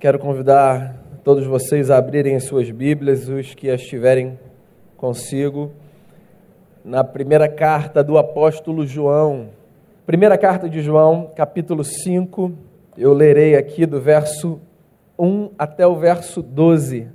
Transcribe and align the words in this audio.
Quero 0.00 0.18
convidar 0.18 0.96
todos 1.22 1.44
vocês 1.44 1.90
a 1.90 1.98
abrirem 1.98 2.34
as 2.34 2.44
suas 2.44 2.70
Bíblias, 2.70 3.28
os 3.28 3.52
que 3.52 3.68
as 3.68 3.82
tiverem 3.82 4.40
consigo, 4.96 5.72
na 6.82 7.04
primeira 7.04 7.46
carta 7.46 8.02
do 8.02 8.16
apóstolo 8.16 8.86
João. 8.86 9.50
Primeira 10.06 10.38
carta 10.38 10.70
de 10.70 10.80
João, 10.80 11.30
capítulo 11.36 11.84
5, 11.84 12.50
eu 12.96 13.12
lerei 13.12 13.54
aqui 13.56 13.84
do 13.84 14.00
verso 14.00 14.58
1 15.18 15.50
até 15.58 15.86
o 15.86 15.94
verso 15.94 16.40
12. 16.40 17.06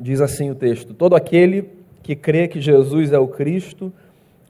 Diz 0.00 0.22
assim 0.22 0.50
o 0.50 0.54
texto: 0.54 0.94
Todo 0.94 1.14
aquele 1.14 1.68
que 2.02 2.16
crê 2.16 2.48
que 2.48 2.58
Jesus 2.58 3.12
é 3.12 3.18
o 3.18 3.28
Cristo 3.28 3.92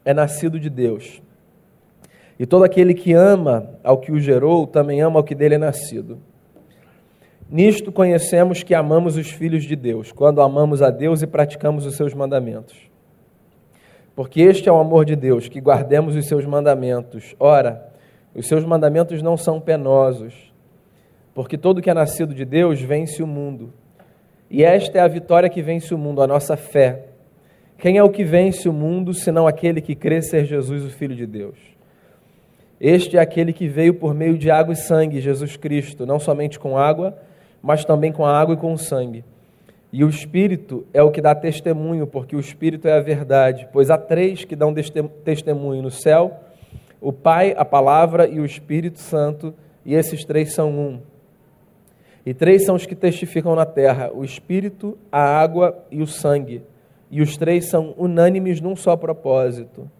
é 0.04 0.14
nascido 0.14 0.60
de 0.60 0.70
Deus. 0.70 1.23
E 2.38 2.46
todo 2.46 2.64
aquele 2.64 2.94
que 2.94 3.12
ama 3.12 3.70
ao 3.82 3.98
que 3.98 4.10
o 4.10 4.18
gerou, 4.18 4.66
também 4.66 5.00
ama 5.00 5.20
ao 5.20 5.24
que 5.24 5.34
dele 5.34 5.54
é 5.54 5.58
nascido. 5.58 6.18
Nisto 7.48 7.92
conhecemos 7.92 8.62
que 8.62 8.74
amamos 8.74 9.16
os 9.16 9.30
filhos 9.30 9.64
de 9.64 9.76
Deus, 9.76 10.10
quando 10.10 10.40
amamos 10.40 10.82
a 10.82 10.90
Deus 10.90 11.22
e 11.22 11.26
praticamos 11.26 11.86
os 11.86 11.94
seus 11.94 12.12
mandamentos. 12.14 12.76
Porque 14.16 14.40
este 14.40 14.68
é 14.68 14.72
o 14.72 14.78
amor 14.78 15.04
de 15.04 15.14
Deus, 15.14 15.48
que 15.48 15.60
guardemos 15.60 16.16
os 16.16 16.26
seus 16.26 16.44
mandamentos. 16.44 17.34
Ora, 17.38 17.92
os 18.34 18.46
seus 18.46 18.64
mandamentos 18.64 19.22
não 19.22 19.36
são 19.36 19.60
penosos, 19.60 20.52
porque 21.34 21.58
todo 21.58 21.82
que 21.82 21.90
é 21.90 21.94
nascido 21.94 22.34
de 22.34 22.44
Deus 22.44 22.80
vence 22.80 23.22
o 23.22 23.26
mundo. 23.26 23.72
E 24.50 24.62
esta 24.62 24.98
é 24.98 25.00
a 25.00 25.08
vitória 25.08 25.48
que 25.48 25.62
vence 25.62 25.94
o 25.94 25.98
mundo, 25.98 26.22
a 26.22 26.26
nossa 26.26 26.56
fé. 26.56 27.06
Quem 27.78 27.98
é 27.98 28.02
o 28.02 28.10
que 28.10 28.24
vence 28.24 28.68
o 28.68 28.72
mundo, 28.72 29.12
senão 29.12 29.46
aquele 29.46 29.80
que 29.80 29.94
crê 29.94 30.22
ser 30.22 30.44
Jesus, 30.44 30.84
o 30.84 30.90
Filho 30.90 31.14
de 31.14 31.26
Deus? 31.26 31.73
Este 32.86 33.16
é 33.16 33.20
aquele 33.20 33.50
que 33.54 33.66
veio 33.66 33.94
por 33.94 34.12
meio 34.12 34.36
de 34.36 34.50
água 34.50 34.74
e 34.74 34.76
sangue, 34.76 35.18
Jesus 35.18 35.56
Cristo, 35.56 36.04
não 36.04 36.20
somente 36.20 36.58
com 36.58 36.76
água, 36.76 37.16
mas 37.62 37.82
também 37.82 38.12
com 38.12 38.26
a 38.26 38.38
água 38.38 38.54
e 38.54 38.58
com 38.58 38.74
o 38.74 38.76
sangue. 38.76 39.24
E 39.90 40.04
o 40.04 40.08
Espírito 40.10 40.84
é 40.92 41.02
o 41.02 41.10
que 41.10 41.22
dá 41.22 41.34
testemunho, 41.34 42.06
porque 42.06 42.36
o 42.36 42.40
Espírito 42.40 42.86
é 42.86 42.92
a 42.92 43.00
verdade. 43.00 43.66
Pois 43.72 43.90
há 43.90 43.96
três 43.96 44.44
que 44.44 44.54
dão 44.54 44.74
testemunho 45.24 45.80
no 45.80 45.90
céu: 45.90 46.40
o 47.00 47.10
Pai, 47.10 47.54
a 47.56 47.64
Palavra 47.64 48.28
e 48.28 48.38
o 48.38 48.44
Espírito 48.44 48.98
Santo, 48.98 49.54
e 49.82 49.94
esses 49.94 50.22
três 50.22 50.52
são 50.52 50.70
um. 50.70 51.00
E 52.26 52.34
três 52.34 52.66
são 52.66 52.74
os 52.74 52.84
que 52.84 52.94
testificam 52.94 53.54
na 53.54 53.64
terra: 53.64 54.10
o 54.12 54.22
Espírito, 54.22 54.98
a 55.10 55.22
água 55.22 55.74
e 55.90 56.02
o 56.02 56.06
sangue. 56.06 56.60
E 57.10 57.22
os 57.22 57.34
três 57.38 57.70
são 57.70 57.94
unânimes 57.96 58.60
num 58.60 58.76
só 58.76 58.94
propósito. 58.94 59.90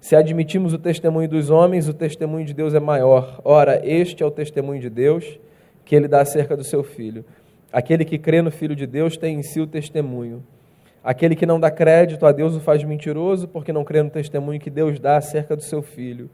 Se 0.00 0.16
admitimos 0.16 0.72
o 0.72 0.78
testemunho 0.78 1.28
dos 1.28 1.50
homens, 1.50 1.86
o 1.86 1.92
testemunho 1.92 2.46
de 2.46 2.54
Deus 2.54 2.72
é 2.74 2.80
maior. 2.80 3.38
Ora, 3.44 3.80
este 3.84 4.22
é 4.22 4.26
o 4.26 4.30
testemunho 4.30 4.80
de 4.80 4.88
Deus 4.88 5.38
que 5.84 5.94
ele 5.94 6.08
dá 6.08 6.22
acerca 6.22 6.56
do 6.56 6.64
seu 6.64 6.82
filho. 6.82 7.24
Aquele 7.72 8.04
que 8.04 8.18
crê 8.18 8.40
no 8.40 8.50
Filho 8.50 8.74
de 8.74 8.86
Deus 8.86 9.16
tem 9.16 9.38
em 9.38 9.42
si 9.42 9.60
o 9.60 9.66
testemunho. 9.66 10.42
Aquele 11.04 11.36
que 11.36 11.46
não 11.46 11.60
dá 11.60 11.70
crédito 11.70 12.26
a 12.26 12.32
Deus 12.32 12.56
o 12.56 12.60
faz 12.60 12.82
mentiroso, 12.82 13.46
porque 13.46 13.72
não 13.72 13.84
crê 13.84 14.02
no 14.02 14.10
testemunho 14.10 14.58
que 14.58 14.70
Deus 14.70 14.98
dá 14.98 15.16
acerca 15.16 15.54
do 15.54 15.62
seu 15.62 15.82
filho. 15.82 16.30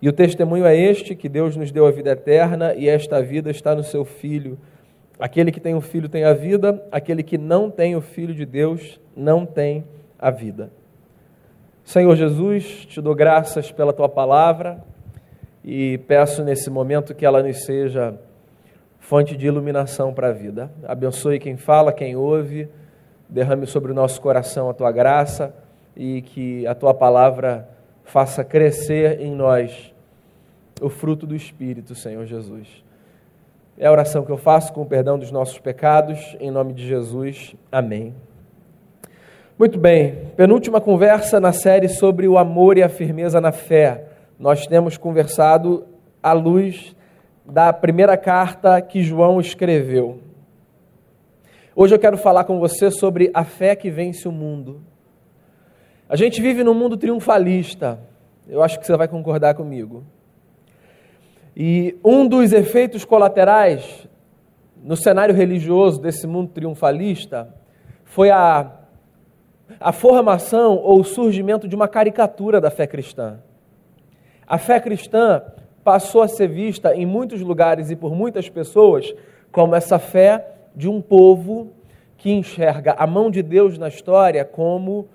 E 0.00 0.08
o 0.08 0.12
testemunho 0.12 0.64
é 0.64 0.76
este: 0.76 1.14
que 1.14 1.28
Deus 1.28 1.56
nos 1.56 1.70
deu 1.70 1.86
a 1.86 1.90
vida 1.90 2.10
eterna 2.10 2.74
e 2.74 2.88
esta 2.88 3.22
vida 3.22 3.50
está 3.50 3.74
no 3.74 3.84
seu 3.84 4.04
filho. 4.04 4.58
Aquele 5.18 5.52
que 5.52 5.60
tem 5.60 5.74
o 5.74 5.80
filho 5.80 6.08
tem 6.08 6.24
a 6.24 6.32
vida, 6.32 6.82
aquele 6.90 7.22
que 7.22 7.38
não 7.38 7.70
tem 7.70 7.96
o 7.96 8.00
filho 8.00 8.34
de 8.34 8.44
Deus 8.44 9.00
não 9.16 9.46
tem 9.46 9.84
a 10.18 10.30
vida. 10.30 10.70
Senhor 11.86 12.16
Jesus, 12.16 12.84
te 12.86 13.00
dou 13.00 13.14
graças 13.14 13.70
pela 13.70 13.92
tua 13.92 14.08
palavra 14.08 14.82
e 15.64 15.98
peço 15.98 16.42
nesse 16.42 16.68
momento 16.68 17.14
que 17.14 17.24
ela 17.24 17.40
nos 17.44 17.64
seja 17.64 18.18
fonte 18.98 19.36
de 19.36 19.46
iluminação 19.46 20.12
para 20.12 20.30
a 20.30 20.32
vida. 20.32 20.68
Abençoe 20.82 21.38
quem 21.38 21.56
fala, 21.56 21.92
quem 21.92 22.16
ouve, 22.16 22.68
derrame 23.28 23.68
sobre 23.68 23.92
o 23.92 23.94
nosso 23.94 24.20
coração 24.20 24.68
a 24.68 24.74
tua 24.74 24.90
graça 24.90 25.54
e 25.96 26.22
que 26.22 26.66
a 26.66 26.74
tua 26.74 26.92
palavra 26.92 27.68
faça 28.02 28.42
crescer 28.42 29.20
em 29.20 29.32
nós 29.32 29.94
o 30.80 30.88
fruto 30.88 31.24
do 31.24 31.36
Espírito, 31.36 31.94
Senhor 31.94 32.26
Jesus. 32.26 32.84
É 33.78 33.86
a 33.86 33.92
oração 33.92 34.24
que 34.24 34.32
eu 34.32 34.36
faço 34.36 34.72
com 34.72 34.82
o 34.82 34.86
perdão 34.86 35.16
dos 35.16 35.30
nossos 35.30 35.60
pecados, 35.60 36.36
em 36.40 36.50
nome 36.50 36.72
de 36.72 36.84
Jesus. 36.84 37.54
Amém. 37.70 38.12
Muito 39.58 39.78
bem, 39.78 40.32
penúltima 40.36 40.82
conversa 40.82 41.40
na 41.40 41.50
série 41.50 41.88
sobre 41.88 42.28
o 42.28 42.36
amor 42.36 42.76
e 42.76 42.82
a 42.82 42.90
firmeza 42.90 43.40
na 43.40 43.52
fé. 43.52 44.04
Nós 44.38 44.66
temos 44.66 44.98
conversado 44.98 45.86
à 46.22 46.34
luz 46.34 46.94
da 47.42 47.72
primeira 47.72 48.18
carta 48.18 48.78
que 48.82 49.02
João 49.02 49.40
escreveu. 49.40 50.20
Hoje 51.74 51.94
eu 51.94 51.98
quero 51.98 52.18
falar 52.18 52.44
com 52.44 52.60
você 52.60 52.90
sobre 52.90 53.30
a 53.32 53.44
fé 53.44 53.74
que 53.74 53.90
vence 53.90 54.28
o 54.28 54.32
mundo. 54.32 54.82
A 56.06 56.16
gente 56.16 56.42
vive 56.42 56.62
num 56.62 56.74
mundo 56.74 56.98
triunfalista, 56.98 57.98
eu 58.46 58.62
acho 58.62 58.78
que 58.78 58.86
você 58.86 58.94
vai 58.94 59.08
concordar 59.08 59.54
comigo. 59.54 60.04
E 61.56 61.96
um 62.04 62.28
dos 62.28 62.52
efeitos 62.52 63.06
colaterais 63.06 64.06
no 64.84 64.98
cenário 64.98 65.34
religioso 65.34 65.98
desse 65.98 66.26
mundo 66.26 66.50
triunfalista 66.50 67.48
foi 68.04 68.30
a 68.30 68.84
a 69.80 69.92
formação 69.92 70.76
ou 70.76 71.00
o 71.00 71.04
surgimento 71.04 71.66
de 71.68 71.74
uma 71.74 71.88
caricatura 71.88 72.60
da 72.60 72.70
fé 72.70 72.86
cristã. 72.86 73.38
A 74.46 74.58
fé 74.58 74.78
cristã 74.80 75.42
passou 75.82 76.22
a 76.22 76.28
ser 76.28 76.48
vista 76.48 76.94
em 76.94 77.06
muitos 77.06 77.40
lugares 77.40 77.90
e 77.90 77.96
por 77.96 78.14
muitas 78.14 78.48
pessoas 78.48 79.14
como 79.52 79.74
essa 79.74 79.98
fé 79.98 80.44
de 80.74 80.88
um 80.88 81.00
povo 81.00 81.72
que 82.16 82.30
enxerga 82.32 82.94
a 82.98 83.06
mão 83.06 83.30
de 83.30 83.42
Deus 83.42 83.78
na 83.78 83.88
história 83.88 84.44
como 84.44 85.08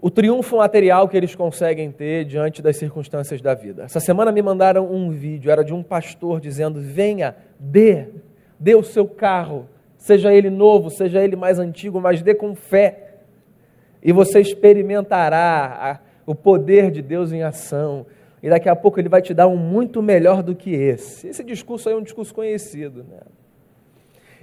o 0.00 0.10
triunfo 0.10 0.56
material 0.56 1.08
que 1.08 1.16
eles 1.16 1.34
conseguem 1.34 1.92
ter 1.92 2.24
diante 2.24 2.62
das 2.62 2.76
circunstâncias 2.76 3.40
da 3.40 3.54
vida. 3.54 3.84
Essa 3.84 4.00
semana 4.00 4.32
me 4.32 4.40
mandaram 4.40 4.90
um 4.90 5.10
vídeo, 5.10 5.50
era 5.50 5.62
de 5.62 5.74
um 5.74 5.82
pastor 5.82 6.40
dizendo: 6.40 6.80
venha, 6.80 7.36
dê, 7.58 8.08
dê 8.58 8.74
o 8.74 8.82
seu 8.82 9.06
carro, 9.06 9.68
seja 10.00 10.32
ele 10.32 10.48
novo, 10.48 10.90
seja 10.90 11.22
ele 11.22 11.36
mais 11.36 11.58
antigo, 11.58 12.00
mas 12.00 12.22
dê 12.22 12.34
com 12.34 12.54
fé 12.54 13.18
e 14.02 14.12
você 14.12 14.40
experimentará 14.40 16.00
o 16.26 16.34
poder 16.34 16.90
de 16.90 17.02
Deus 17.02 17.32
em 17.32 17.42
ação. 17.42 18.06
E 18.42 18.48
daqui 18.48 18.68
a 18.68 18.74
pouco 18.74 18.98
ele 18.98 19.10
vai 19.10 19.20
te 19.20 19.34
dar 19.34 19.46
um 19.46 19.56
muito 19.56 20.02
melhor 20.02 20.42
do 20.42 20.54
que 20.54 20.70
esse. 20.70 21.28
Esse 21.28 21.44
discurso 21.44 21.88
aí 21.88 21.94
é 21.94 21.98
um 21.98 22.02
discurso 22.02 22.34
conhecido. 22.34 23.04
Né? 23.04 23.18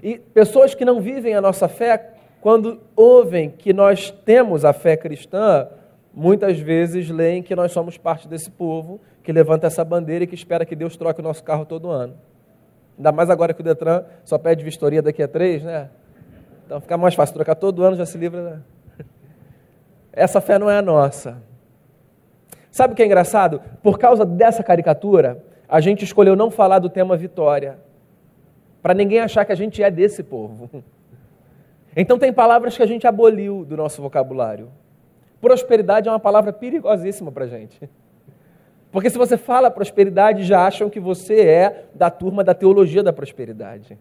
E 0.03 0.19
pessoas 0.19 0.75
que 0.75 0.85
não 0.85 1.01
vivem 1.01 1.33
a 1.33 1.41
nossa 1.41 1.67
fé, 1.67 2.13
quando 2.39 2.79
ouvem 2.95 3.49
que 3.49 3.73
nós 3.73 4.11
temos 4.11 4.63
a 4.63 4.73
fé 4.73 4.95
cristã, 4.95 5.67
muitas 6.13 6.59
vezes 6.59 7.09
leem 7.09 7.41
que 7.41 7.55
nós 7.55 7.71
somos 7.71 7.97
parte 7.97 8.27
desse 8.27 8.51
povo 8.51 9.01
que 9.23 9.31
levanta 9.31 9.65
essa 9.65 9.83
bandeira 9.83 10.23
e 10.23 10.27
que 10.27 10.35
espera 10.35 10.65
que 10.65 10.75
Deus 10.75 10.95
troque 10.95 11.19
o 11.19 11.23
nosso 11.23 11.43
carro 11.43 11.65
todo 11.65 11.89
ano. 11.89 12.15
Ainda 12.97 13.11
mais 13.11 13.29
agora 13.29 13.53
que 13.53 13.61
o 13.61 13.63
Detran 13.63 14.03
só 14.25 14.37
pede 14.37 14.63
vistoria 14.63 15.01
daqui 15.01 15.21
a 15.21 15.27
três, 15.27 15.63
né? 15.63 15.89
Então 16.65 16.81
fica 16.81 16.97
mais 16.97 17.13
fácil 17.13 17.35
trocar 17.35 17.55
todo 17.55 17.83
ano, 17.83 17.95
já 17.95 18.05
se 18.05 18.17
livra. 18.17 18.41
Né? 18.41 18.61
Essa 20.11 20.41
fé 20.41 20.57
não 20.57 20.69
é 20.69 20.79
a 20.79 20.81
nossa. 20.81 21.37
Sabe 22.71 22.93
o 22.93 22.95
que 22.95 23.03
é 23.03 23.05
engraçado? 23.05 23.61
Por 23.81 23.97
causa 23.97 24.25
dessa 24.25 24.63
caricatura, 24.63 25.43
a 25.69 25.79
gente 25.79 26.03
escolheu 26.03 26.35
não 26.35 26.49
falar 26.49 26.79
do 26.79 26.89
tema 26.89 27.15
vitória, 27.15 27.77
para 28.81 28.93
ninguém 28.93 29.19
achar 29.19 29.45
que 29.45 29.51
a 29.51 29.55
gente 29.55 29.81
é 29.81 29.91
desse 29.91 30.23
povo. 30.23 30.69
Então, 31.99 32.19
tem 32.19 32.31
palavras 32.31 32.77
que 32.77 32.83
a 32.83 32.85
gente 32.85 33.07
aboliu 33.07 33.65
do 33.65 33.75
nosso 33.75 34.03
vocabulário. 34.03 34.69
Prosperidade 35.41 36.07
é 36.07 36.11
uma 36.11 36.19
palavra 36.19 36.53
perigosíssima 36.53 37.31
para 37.31 37.45
a 37.45 37.47
gente. 37.47 37.89
Porque 38.91 39.09
se 39.09 39.17
você 39.17 39.37
fala 39.37 39.69
prosperidade, 39.69 40.43
já 40.43 40.65
acham 40.65 40.89
que 40.89 40.99
você 40.99 41.41
é 41.41 41.85
da 41.93 42.09
turma 42.09 42.43
da 42.43 42.53
teologia 42.53 43.03
da 43.03 43.11
prosperidade. 43.11 43.97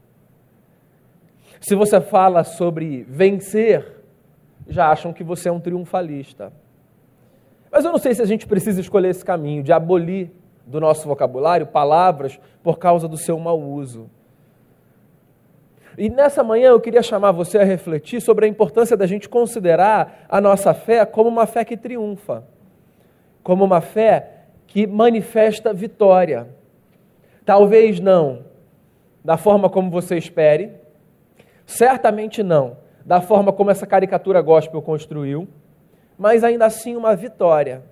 Se 1.61 1.75
você 1.75 2.01
fala 2.01 2.45
sobre 2.45 3.05
vencer, 3.09 4.05
já 4.69 4.91
acham 4.91 5.13
que 5.13 5.25
você 5.25 5.49
é 5.49 5.53
um 5.53 5.61
triunfalista. 5.61 6.53
Mas 7.71 7.85
eu 7.85 7.93
não 7.93 7.99
sei 7.99 8.15
se 8.15 8.23
a 8.23 8.27
gente 8.27 8.47
precisa 8.47 8.81
escolher 8.81 9.09
esse 9.09 9.25
caminho 9.25 9.63
de 9.63 9.73
abolir 9.73 10.31
do 10.67 10.81
nosso 10.81 11.07
vocabulário 11.07 11.67
palavras 11.67 12.39
por 12.63 12.79
causa 12.79 13.09
do 13.09 13.17
seu 13.17 13.39
mau 13.39 13.61
uso. 13.61 14.11
E 15.99 16.11
nessa 16.11 16.45
manhã 16.45 16.69
eu 16.69 16.81
queria 16.81 17.03
chamar 17.03 17.33
você 17.33 17.59
a 17.59 17.65
refletir 17.65 18.21
sobre 18.21 18.45
a 18.45 18.49
importância 18.49 18.97
da 18.97 19.07
gente 19.07 19.29
considerar 19.29 20.27
a 20.29 20.41
nossa 20.41 20.75
fé 20.75 21.07
como 21.07 21.29
uma 21.29 21.47
fé 21.47 21.65
que 21.65 21.77
triunfa, 21.77 22.45
como 23.43 23.65
uma 23.65 23.81
fé 23.81 24.36
que 24.77 24.87
manifesta 24.87 25.73
vitória. 25.73 26.49
Talvez 27.47 27.99
não 27.99 28.45
da 29.25 29.39
forma 29.39 29.71
como 29.71 29.91
você 29.91 30.19
espere, 30.19 30.71
certamente 31.65 32.43
não 32.43 32.77
da 33.03 33.23
forma 33.23 33.55
como 33.55 33.71
essa 33.71 33.87
caricatura 33.87 34.39
gospel 34.43 34.83
construiu, 34.83 35.49
mas 36.19 36.45
ainda 36.45 36.67
assim 36.67 36.95
uma 36.95 37.17
vitória. 37.17 37.85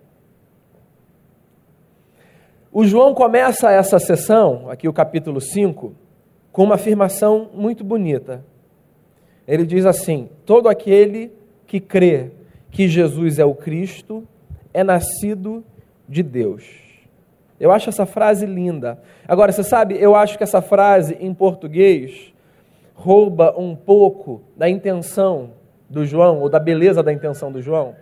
O 2.71 2.85
João 2.85 3.15
começa 3.15 3.71
essa 3.71 3.99
sessão, 3.99 4.69
aqui 4.69 4.87
o 4.87 4.93
capítulo 4.93 5.41
5, 5.41 5.95
com 6.53 6.65
uma 6.65 6.75
afirmação 6.75 7.49
muito 7.55 7.83
bonita. 7.83 8.45
Ele 9.49 9.65
diz 9.65 9.87
assim: 9.87 10.29
Todo 10.45 10.69
aquele 10.69 11.33
que 11.67 11.81
crê 11.81 12.31
que 12.71 12.87
Jesus 12.87 13.39
é 13.39 13.45
o 13.47 13.55
Cristo 13.55 14.29
é 14.75 14.85
nascido 14.85 15.65
de 16.09 16.23
Deus. 16.23 16.65
Eu 17.59 17.71
acho 17.71 17.89
essa 17.89 18.05
frase 18.05 18.47
linda. 18.47 19.01
Agora, 19.27 19.53
você 19.53 19.62
sabe, 19.62 19.97
eu 19.99 20.15
acho 20.15 20.37
que 20.37 20.45
essa 20.45 20.61
frase 20.61 21.17
em 21.21 21.33
português 21.33 22.35
rouba 22.95 23.55
um 23.59 23.75
pouco 23.75 24.43
da 24.56 24.69
intenção 24.69 25.53
do 25.89 26.05
João, 26.05 26.41
ou 26.41 26.49
da 26.49 26.59
beleza 26.59 27.03
da 27.03 27.12
intenção 27.12 27.53
do 27.53 27.62
João. 27.62 27.95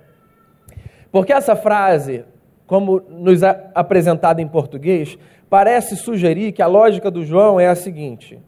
Porque 1.11 1.33
essa 1.33 1.55
frase, 1.55 2.25
como 2.67 3.01
nos 3.09 3.43
é 3.43 3.71
apresentada 3.75 4.41
em 4.41 4.49
português, 4.49 5.19
parece 5.51 5.97
sugerir 5.97 6.53
que 6.53 6.63
a 6.63 6.67
lógica 6.67 7.11
do 7.11 7.25
João 7.25 7.61
é 7.61 7.69
a 7.69 7.75
seguinte: 7.75 8.41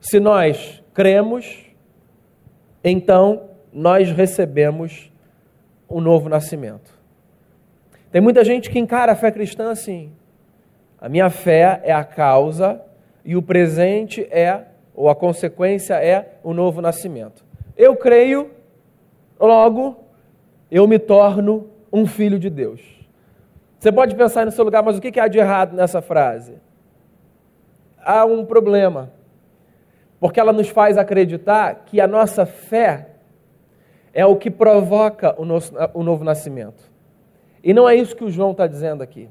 se 0.00 0.20
nós 0.20 0.82
cremos, 0.92 1.64
então 2.84 3.48
nós 3.72 4.10
recebemos 4.10 5.10
o 5.88 5.98
um 5.98 6.00
novo 6.00 6.28
nascimento. 6.28 7.01
Tem 8.12 8.20
muita 8.20 8.44
gente 8.44 8.70
que 8.70 8.78
encara 8.78 9.12
a 9.12 9.16
fé 9.16 9.32
cristã 9.32 9.70
assim. 9.70 10.12
A 11.00 11.08
minha 11.08 11.30
fé 11.30 11.80
é 11.82 11.92
a 11.92 12.04
causa 12.04 12.80
e 13.24 13.34
o 13.34 13.42
presente 13.42 14.28
é, 14.30 14.66
ou 14.94 15.08
a 15.08 15.16
consequência 15.16 15.94
é, 15.94 16.36
o 16.44 16.52
novo 16.52 16.82
nascimento. 16.82 17.42
Eu 17.74 17.96
creio, 17.96 18.50
logo 19.40 19.96
eu 20.70 20.86
me 20.86 20.98
torno 20.98 21.70
um 21.90 22.06
filho 22.06 22.38
de 22.38 22.50
Deus. 22.50 22.82
Você 23.78 23.90
pode 23.90 24.14
pensar 24.14 24.44
no 24.44 24.52
seu 24.52 24.64
lugar, 24.64 24.82
mas 24.82 24.98
o 24.98 25.00
que 25.00 25.18
há 25.18 25.26
de 25.26 25.38
errado 25.38 25.74
nessa 25.74 26.02
frase? 26.02 26.56
Há 27.98 28.26
um 28.26 28.44
problema, 28.44 29.10
porque 30.20 30.38
ela 30.38 30.52
nos 30.52 30.68
faz 30.68 30.98
acreditar 30.98 31.84
que 31.86 31.98
a 31.98 32.06
nossa 32.06 32.44
fé 32.44 33.08
é 34.12 34.26
o 34.26 34.36
que 34.36 34.50
provoca 34.50 35.34
o, 35.40 35.44
o 35.98 36.02
novo 36.02 36.22
nascimento. 36.24 36.91
E 37.62 37.72
não 37.72 37.88
é 37.88 37.94
isso 37.94 38.16
que 38.16 38.24
o 38.24 38.30
João 38.30 38.52
está 38.52 38.66
dizendo 38.66 39.02
aqui. 39.02 39.28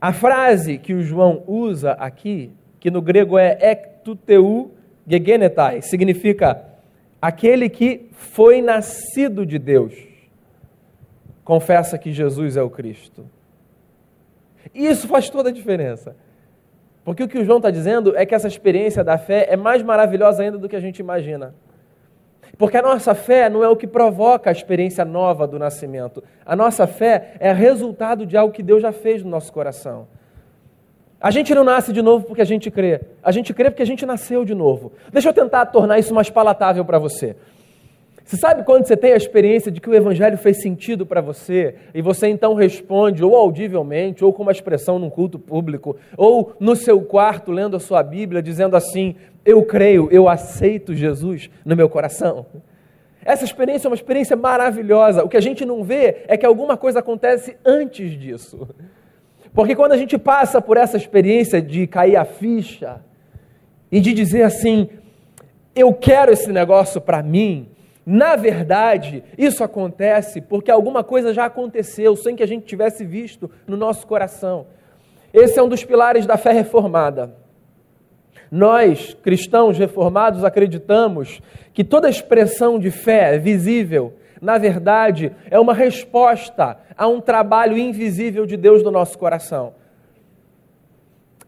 A 0.00 0.12
frase 0.12 0.78
que 0.78 0.92
o 0.92 1.02
João 1.02 1.42
usa 1.46 1.92
aqui, 1.92 2.52
que 2.78 2.90
no 2.90 3.00
grego 3.00 3.38
é 3.38 3.58
ektuteu 3.60 4.72
gegenetai, 5.06 5.80
significa 5.82 6.62
aquele 7.20 7.68
que 7.68 8.08
foi 8.12 8.60
nascido 8.60 9.46
de 9.46 9.58
Deus 9.58 10.06
confessa 11.46 11.96
que 11.96 12.12
Jesus 12.12 12.56
é 12.56 12.62
o 12.62 12.68
Cristo. 12.68 13.24
E 14.74 14.84
isso 14.84 15.06
faz 15.06 15.30
toda 15.30 15.48
a 15.48 15.52
diferença. 15.52 16.16
Porque 17.04 17.22
o 17.22 17.28
que 17.28 17.38
o 17.38 17.44
João 17.44 17.58
está 17.58 17.70
dizendo 17.70 18.16
é 18.16 18.26
que 18.26 18.34
essa 18.34 18.48
experiência 18.48 19.04
da 19.04 19.16
fé 19.16 19.46
é 19.48 19.56
mais 19.56 19.80
maravilhosa 19.80 20.42
ainda 20.42 20.58
do 20.58 20.68
que 20.68 20.74
a 20.74 20.80
gente 20.80 20.98
imagina. 20.98 21.54
Porque 22.58 22.76
a 22.76 22.82
nossa 22.82 23.14
fé 23.14 23.48
não 23.48 23.62
é 23.62 23.68
o 23.68 23.76
que 23.76 23.86
provoca 23.86 24.50
a 24.50 24.52
experiência 24.52 25.04
nova 25.04 25.46
do 25.46 25.58
nascimento. 25.58 26.22
A 26.44 26.56
nossa 26.56 26.86
fé 26.86 27.34
é 27.38 27.52
resultado 27.52 28.24
de 28.24 28.36
algo 28.36 28.52
que 28.52 28.62
Deus 28.62 28.82
já 28.82 28.92
fez 28.92 29.22
no 29.22 29.30
nosso 29.30 29.52
coração. 29.52 30.06
A 31.20 31.30
gente 31.30 31.54
não 31.54 31.64
nasce 31.64 31.92
de 31.92 32.02
novo 32.02 32.26
porque 32.26 32.42
a 32.42 32.46
gente 32.46 32.70
crê. 32.70 33.00
A 33.22 33.32
gente 33.32 33.52
crê 33.52 33.70
porque 33.70 33.82
a 33.82 33.86
gente 33.86 34.04
nasceu 34.06 34.44
de 34.44 34.54
novo. 34.54 34.92
Deixa 35.12 35.28
eu 35.28 35.32
tentar 35.32 35.66
tornar 35.66 35.98
isso 35.98 36.14
mais 36.14 36.30
palatável 36.30 36.84
para 36.84 36.98
você. 36.98 37.36
Você 38.26 38.36
sabe 38.36 38.64
quando 38.64 38.84
você 38.84 38.96
tem 38.96 39.12
a 39.12 39.16
experiência 39.16 39.70
de 39.70 39.80
que 39.80 39.88
o 39.88 39.94
Evangelho 39.94 40.36
fez 40.36 40.60
sentido 40.60 41.06
para 41.06 41.20
você 41.20 41.76
e 41.94 42.02
você 42.02 42.26
então 42.26 42.54
responde, 42.54 43.22
ou 43.22 43.36
audivelmente, 43.36 44.24
ou 44.24 44.32
com 44.32 44.42
uma 44.42 44.50
expressão 44.50 44.98
num 44.98 45.08
culto 45.08 45.38
público, 45.38 45.96
ou 46.16 46.52
no 46.58 46.74
seu 46.74 47.00
quarto 47.02 47.52
lendo 47.52 47.76
a 47.76 47.80
sua 47.80 48.02
Bíblia, 48.02 48.42
dizendo 48.42 48.76
assim: 48.76 49.14
Eu 49.44 49.62
creio, 49.62 50.08
eu 50.10 50.28
aceito 50.28 50.92
Jesus 50.92 51.48
no 51.64 51.76
meu 51.76 51.88
coração? 51.88 52.46
Essa 53.24 53.44
experiência 53.44 53.86
é 53.86 53.90
uma 53.90 53.94
experiência 53.94 54.34
maravilhosa. 54.34 55.22
O 55.22 55.28
que 55.28 55.36
a 55.36 55.40
gente 55.40 55.64
não 55.64 55.84
vê 55.84 56.24
é 56.26 56.36
que 56.36 56.44
alguma 56.44 56.76
coisa 56.76 56.98
acontece 56.98 57.56
antes 57.64 58.18
disso. 58.18 58.68
Porque 59.54 59.76
quando 59.76 59.92
a 59.92 59.96
gente 59.96 60.18
passa 60.18 60.60
por 60.60 60.76
essa 60.76 60.96
experiência 60.96 61.62
de 61.62 61.86
cair 61.86 62.16
a 62.16 62.24
ficha 62.24 63.00
e 63.90 64.00
de 64.00 64.12
dizer 64.12 64.42
assim: 64.42 64.88
Eu 65.76 65.94
quero 65.94 66.32
esse 66.32 66.50
negócio 66.50 67.00
para 67.00 67.22
mim 67.22 67.68
na 68.06 68.36
verdade, 68.36 69.24
isso 69.36 69.64
acontece 69.64 70.40
porque 70.40 70.70
alguma 70.70 71.02
coisa 71.02 71.34
já 71.34 71.46
aconteceu 71.46 72.14
sem 72.14 72.36
que 72.36 72.42
a 72.42 72.46
gente 72.46 72.64
tivesse 72.64 73.04
visto 73.04 73.50
no 73.66 73.76
nosso 73.76 74.06
coração. 74.06 74.68
Esse 75.34 75.58
é 75.58 75.62
um 75.62 75.68
dos 75.68 75.82
pilares 75.82 76.24
da 76.24 76.36
fé 76.36 76.52
reformada. 76.52 77.34
Nós, 78.48 79.12
cristãos 79.12 79.76
reformados, 79.76 80.44
acreditamos 80.44 81.42
que 81.74 81.82
toda 81.82 82.08
expressão 82.08 82.78
de 82.78 82.92
fé 82.92 83.38
visível, 83.38 84.14
na 84.40 84.56
verdade, 84.56 85.32
é 85.50 85.58
uma 85.58 85.74
resposta 85.74 86.78
a 86.96 87.08
um 87.08 87.20
trabalho 87.20 87.76
invisível 87.76 88.46
de 88.46 88.56
Deus 88.56 88.84
no 88.84 88.92
nosso 88.92 89.18
coração. 89.18 89.74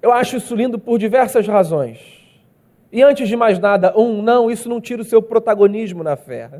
Eu 0.02 0.12
acho 0.12 0.38
isso 0.38 0.56
lindo 0.56 0.76
por 0.76 0.98
diversas 0.98 1.46
razões. 1.46 2.17
E 2.90 3.02
antes 3.02 3.28
de 3.28 3.36
mais 3.36 3.58
nada, 3.58 3.92
um, 3.98 4.22
não, 4.22 4.50
isso 4.50 4.68
não 4.68 4.80
tira 4.80 5.02
o 5.02 5.04
seu 5.04 5.20
protagonismo 5.20 6.02
na 6.02 6.16
fé. 6.16 6.50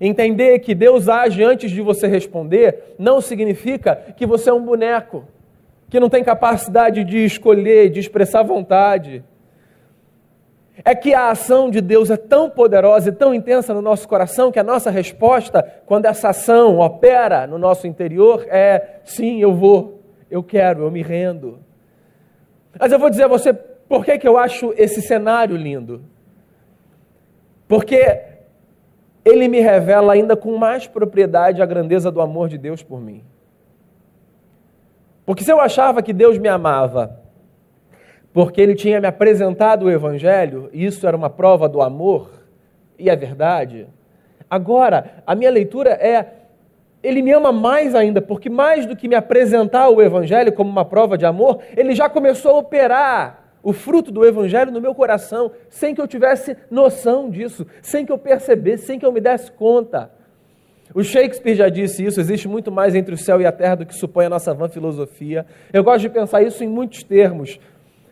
Entender 0.00 0.58
que 0.60 0.74
Deus 0.74 1.08
age 1.08 1.42
antes 1.42 1.70
de 1.70 1.80
você 1.80 2.06
responder 2.06 2.94
não 2.98 3.20
significa 3.20 3.96
que 4.16 4.26
você 4.26 4.50
é 4.50 4.52
um 4.52 4.62
boneco, 4.62 5.24
que 5.88 5.98
não 5.98 6.08
tem 6.08 6.22
capacidade 6.22 7.02
de 7.02 7.24
escolher, 7.24 7.88
de 7.88 7.98
expressar 7.98 8.42
vontade. 8.42 9.24
É 10.84 10.94
que 10.94 11.12
a 11.12 11.30
ação 11.30 11.70
de 11.70 11.80
Deus 11.80 12.08
é 12.08 12.16
tão 12.16 12.48
poderosa 12.48 13.08
e 13.08 13.12
tão 13.12 13.34
intensa 13.34 13.74
no 13.74 13.82
nosso 13.82 14.06
coração 14.06 14.52
que 14.52 14.60
a 14.60 14.64
nossa 14.64 14.90
resposta, 14.90 15.62
quando 15.86 16.06
essa 16.06 16.28
ação 16.28 16.78
opera 16.78 17.48
no 17.48 17.58
nosso 17.58 17.88
interior, 17.88 18.46
é: 18.48 19.00
sim, 19.04 19.40
eu 19.40 19.52
vou, 19.52 20.02
eu 20.30 20.40
quero, 20.40 20.84
eu 20.84 20.90
me 20.90 21.02
rendo. 21.02 21.58
Mas 22.78 22.92
eu 22.92 22.98
vou 22.98 23.10
dizer 23.10 23.24
a 23.24 23.28
você, 23.28 23.52
por 23.88 24.04
que, 24.04 24.18
que 24.18 24.28
eu 24.28 24.36
acho 24.36 24.74
esse 24.76 25.00
cenário 25.00 25.56
lindo? 25.56 26.02
Porque 27.66 28.20
ele 29.24 29.48
me 29.48 29.60
revela 29.60 30.12
ainda 30.12 30.36
com 30.36 30.56
mais 30.56 30.86
propriedade 30.86 31.62
a 31.62 31.66
grandeza 31.66 32.10
do 32.10 32.20
amor 32.20 32.48
de 32.48 32.58
Deus 32.58 32.82
por 32.82 33.00
mim. 33.00 33.22
Porque 35.24 35.44
se 35.44 35.52
eu 35.52 35.60
achava 35.60 36.02
que 36.02 36.12
Deus 36.12 36.38
me 36.38 36.48
amava, 36.48 37.20
porque 38.32 38.60
ele 38.60 38.74
tinha 38.74 39.00
me 39.00 39.06
apresentado 39.06 39.84
o 39.84 39.90
Evangelho, 39.90 40.70
e 40.72 40.84
isso 40.84 41.06
era 41.06 41.16
uma 41.16 41.28
prova 41.28 41.68
do 41.68 41.82
amor, 41.82 42.30
e 42.98 43.10
é 43.10 43.16
verdade, 43.16 43.86
agora 44.48 45.22
a 45.26 45.34
minha 45.34 45.50
leitura 45.50 45.90
é: 45.90 46.34
ele 47.02 47.20
me 47.20 47.32
ama 47.32 47.52
mais 47.52 47.94
ainda, 47.94 48.22
porque 48.22 48.48
mais 48.48 48.86
do 48.86 48.96
que 48.96 49.08
me 49.08 49.14
apresentar 49.14 49.88
o 49.88 50.00
Evangelho 50.00 50.52
como 50.52 50.70
uma 50.70 50.84
prova 50.84 51.18
de 51.18 51.26
amor, 51.26 51.60
ele 51.76 51.94
já 51.94 52.08
começou 52.08 52.52
a 52.52 52.58
operar 52.58 53.47
o 53.68 53.72
fruto 53.74 54.10
do 54.10 54.24
Evangelho 54.24 54.72
no 54.72 54.80
meu 54.80 54.94
coração, 54.94 55.52
sem 55.68 55.94
que 55.94 56.00
eu 56.00 56.08
tivesse 56.08 56.56
noção 56.70 57.28
disso, 57.28 57.66
sem 57.82 58.06
que 58.06 58.10
eu 58.10 58.16
percebesse, 58.16 58.86
sem 58.86 58.98
que 58.98 59.04
eu 59.04 59.12
me 59.12 59.20
desse 59.20 59.52
conta. 59.52 60.10
O 60.94 61.02
Shakespeare 61.04 61.54
já 61.54 61.68
disse 61.68 62.02
isso: 62.02 62.18
existe 62.18 62.48
muito 62.48 62.72
mais 62.72 62.94
entre 62.94 63.14
o 63.14 63.18
céu 63.18 63.42
e 63.42 63.44
a 63.44 63.52
terra 63.52 63.74
do 63.74 63.84
que 63.84 63.94
supõe 63.94 64.24
a 64.24 64.30
nossa 64.30 64.54
vã 64.54 64.70
filosofia. 64.70 65.44
Eu 65.70 65.84
gosto 65.84 66.00
de 66.00 66.08
pensar 66.08 66.40
isso 66.40 66.64
em 66.64 66.66
muitos 66.66 67.02
termos. 67.02 67.60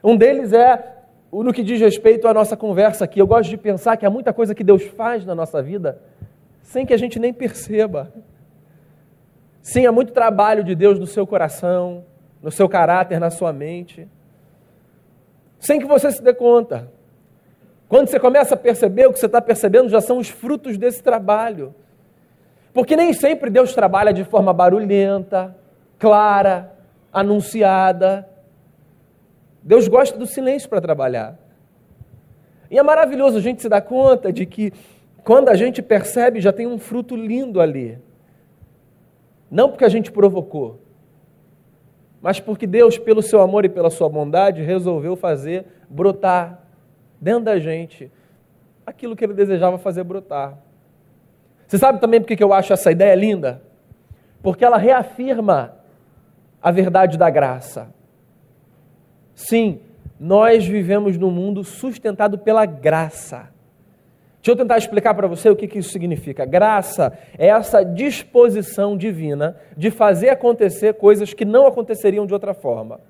Um 0.04 0.14
deles 0.14 0.52
é 0.52 0.92
no 1.32 1.54
que 1.54 1.62
diz 1.62 1.80
respeito 1.80 2.28
à 2.28 2.34
nossa 2.34 2.54
conversa 2.54 3.06
aqui. 3.06 3.18
Eu 3.18 3.26
gosto 3.26 3.48
de 3.48 3.56
pensar 3.56 3.96
que 3.96 4.04
há 4.04 4.10
muita 4.10 4.34
coisa 4.34 4.54
que 4.54 4.62
Deus 4.62 4.82
faz 4.82 5.24
na 5.24 5.34
nossa 5.34 5.62
vida 5.62 5.98
sem 6.60 6.84
que 6.84 6.92
a 6.92 6.98
gente 6.98 7.18
nem 7.18 7.32
perceba. 7.32 8.12
Sim, 9.62 9.86
há 9.86 9.92
muito 9.92 10.12
trabalho 10.12 10.62
de 10.62 10.74
Deus 10.74 10.98
no 10.98 11.06
seu 11.06 11.26
coração, 11.26 12.04
no 12.42 12.50
seu 12.50 12.68
caráter, 12.68 13.18
na 13.18 13.30
sua 13.30 13.54
mente 13.54 14.06
sem 15.58 15.80
que 15.80 15.86
você 15.86 16.10
se 16.10 16.22
dê 16.22 16.34
conta. 16.34 16.90
Quando 17.88 18.08
você 18.08 18.18
começa 18.18 18.54
a 18.54 18.58
perceber, 18.58 19.06
o 19.06 19.12
que 19.12 19.18
você 19.18 19.26
está 19.26 19.40
percebendo 19.40 19.88
já 19.88 20.00
são 20.00 20.18
os 20.18 20.28
frutos 20.28 20.76
desse 20.76 21.02
trabalho. 21.02 21.74
Porque 22.72 22.96
nem 22.96 23.12
sempre 23.12 23.48
Deus 23.48 23.74
trabalha 23.74 24.12
de 24.12 24.24
forma 24.24 24.52
barulhenta, 24.52 25.56
clara, 25.98 26.72
anunciada. 27.12 28.28
Deus 29.62 29.88
gosta 29.88 30.18
do 30.18 30.26
silêncio 30.26 30.68
para 30.68 30.80
trabalhar. 30.80 31.38
E 32.70 32.78
é 32.78 32.82
maravilhoso 32.82 33.38
a 33.38 33.40
gente 33.40 33.62
se 33.62 33.68
dar 33.68 33.80
conta 33.80 34.32
de 34.32 34.44
que 34.44 34.72
quando 35.24 35.48
a 35.48 35.54
gente 35.54 35.80
percebe, 35.82 36.40
já 36.40 36.52
tem 36.52 36.66
um 36.66 36.78
fruto 36.78 37.16
lindo 37.16 37.60
ali. 37.60 37.98
Não 39.50 39.68
porque 39.68 39.84
a 39.84 39.88
gente 39.88 40.10
provocou, 40.12 40.80
mas 42.26 42.40
porque 42.40 42.66
Deus, 42.66 42.98
pelo 42.98 43.22
seu 43.22 43.40
amor 43.40 43.64
e 43.64 43.68
pela 43.68 43.88
sua 43.88 44.08
bondade, 44.08 44.60
resolveu 44.60 45.14
fazer 45.14 45.64
brotar 45.88 46.60
dentro 47.20 47.44
da 47.44 47.60
gente 47.60 48.10
aquilo 48.84 49.14
que 49.14 49.24
ele 49.24 49.32
desejava 49.32 49.78
fazer 49.78 50.02
brotar. 50.02 50.58
Você 51.68 51.78
sabe 51.78 52.00
também 52.00 52.20
por 52.20 52.26
que 52.26 52.42
eu 52.42 52.52
acho 52.52 52.72
essa 52.72 52.90
ideia 52.90 53.14
linda? 53.14 53.62
Porque 54.42 54.64
ela 54.64 54.76
reafirma 54.76 55.76
a 56.60 56.72
verdade 56.72 57.16
da 57.16 57.30
graça. 57.30 57.94
Sim, 59.32 59.78
nós 60.18 60.66
vivemos 60.66 61.16
num 61.16 61.30
mundo 61.30 61.62
sustentado 61.62 62.38
pela 62.38 62.66
graça. 62.66 63.50
Deixa 64.46 64.52
eu 64.52 64.64
tentar 64.64 64.78
explicar 64.78 65.12
para 65.12 65.26
você 65.26 65.50
o 65.50 65.56
que, 65.56 65.66
que 65.66 65.80
isso 65.80 65.90
significa. 65.90 66.46
Graça 66.46 67.18
é 67.36 67.48
essa 67.48 67.82
disposição 67.82 68.96
divina 68.96 69.56
de 69.76 69.90
fazer 69.90 70.28
acontecer 70.28 70.94
coisas 70.94 71.34
que 71.34 71.44
não 71.44 71.66
aconteceriam 71.66 72.24
de 72.24 72.32
outra 72.32 72.54
forma. 72.54 73.00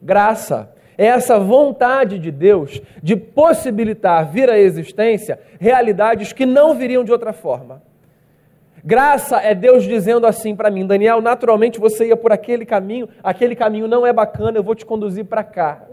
Graça 0.00 0.72
é 0.96 1.06
essa 1.06 1.36
vontade 1.36 2.16
de 2.16 2.30
Deus 2.30 2.80
de 3.02 3.16
possibilitar 3.16 4.30
vir 4.30 4.48
à 4.48 4.56
existência 4.56 5.40
realidades 5.58 6.32
que 6.32 6.46
não 6.46 6.76
viriam 6.76 7.02
de 7.02 7.10
outra 7.10 7.32
forma. 7.32 7.82
Graça 8.84 9.40
é 9.40 9.56
Deus 9.56 9.82
dizendo 9.82 10.28
assim 10.28 10.54
para 10.54 10.70
mim, 10.70 10.86
Daniel, 10.86 11.20
naturalmente 11.20 11.80
você 11.80 12.06
ia 12.06 12.16
por 12.16 12.30
aquele 12.30 12.64
caminho, 12.64 13.08
aquele 13.20 13.56
caminho 13.56 13.88
não 13.88 14.06
é 14.06 14.12
bacana, 14.12 14.58
eu 14.58 14.62
vou 14.62 14.76
te 14.76 14.86
conduzir 14.86 15.24
para 15.24 15.42
cá. 15.42 15.88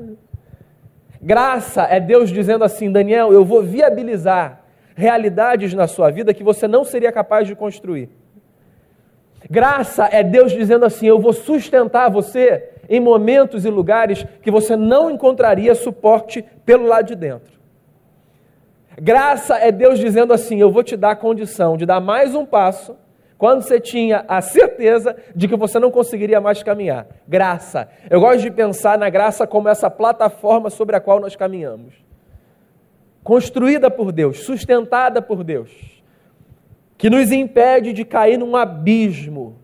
Graça 1.21 1.83
é 1.83 1.99
Deus 1.99 2.29
dizendo 2.29 2.63
assim, 2.63 2.91
Daniel, 2.91 3.33
eu 3.33 3.43
vou 3.43 3.61
viabilizar 3.61 4.61
realidades 4.95 5.73
na 5.73 5.87
sua 5.87 6.09
vida 6.09 6.33
que 6.33 6.43
você 6.43 6.67
não 6.67 6.83
seria 6.83 7.11
capaz 7.11 7.47
de 7.47 7.55
construir. 7.55 8.09
Graça 9.49 10.07
é 10.11 10.23
Deus 10.23 10.51
dizendo 10.51 10.85
assim: 10.85 11.07
Eu 11.07 11.19
vou 11.19 11.33
sustentar 11.33 12.09
você 12.09 12.71
em 12.89 12.99
momentos 12.99 13.65
e 13.65 13.69
lugares 13.69 14.25
que 14.41 14.51
você 14.51 14.75
não 14.75 15.09
encontraria 15.09 15.75
suporte 15.75 16.43
pelo 16.65 16.85
lado 16.85 17.07
de 17.07 17.15
dentro. 17.15 17.59
Graça 19.01 19.57
é 19.57 19.71
Deus 19.71 19.99
dizendo 19.99 20.33
assim: 20.33 20.59
Eu 20.59 20.71
vou 20.71 20.83
te 20.83 20.97
dar 20.97 21.11
a 21.11 21.15
condição 21.15 21.77
de 21.77 21.85
dar 21.85 22.01
mais 22.01 22.35
um 22.35 22.45
passo 22.45 22.97
quando 23.39 23.63
você 23.63 23.79
tinha 23.79 24.23
a 24.27 24.39
certeza 24.39 25.15
de 25.35 25.47
que 25.47 25.55
você 25.55 25.79
não 25.79 25.89
conseguiria 25.89 26.39
mais 26.39 26.61
caminhar. 26.61 27.07
Graça. 27.27 27.89
Eu 28.07 28.19
gosto 28.19 28.41
de 28.41 28.51
pensar 28.51 28.99
na 28.99 29.09
graça 29.09 29.47
como 29.47 29.67
essa 29.67 29.89
plataforma 29.89 30.69
sobre 30.69 30.95
a 30.95 30.99
qual 30.99 31.19
nós 31.19 31.35
caminhamos 31.35 32.07
construída 33.29 33.91
por 33.91 34.11
Deus, 34.11 34.39
sustentada 34.39 35.21
por 35.21 35.43
Deus, 35.43 35.71
que 36.97 37.11
nos 37.11 37.31
impede 37.31 37.93
de 37.93 38.03
cair 38.03 38.37
num 38.37 38.55
abismo. 38.55 39.57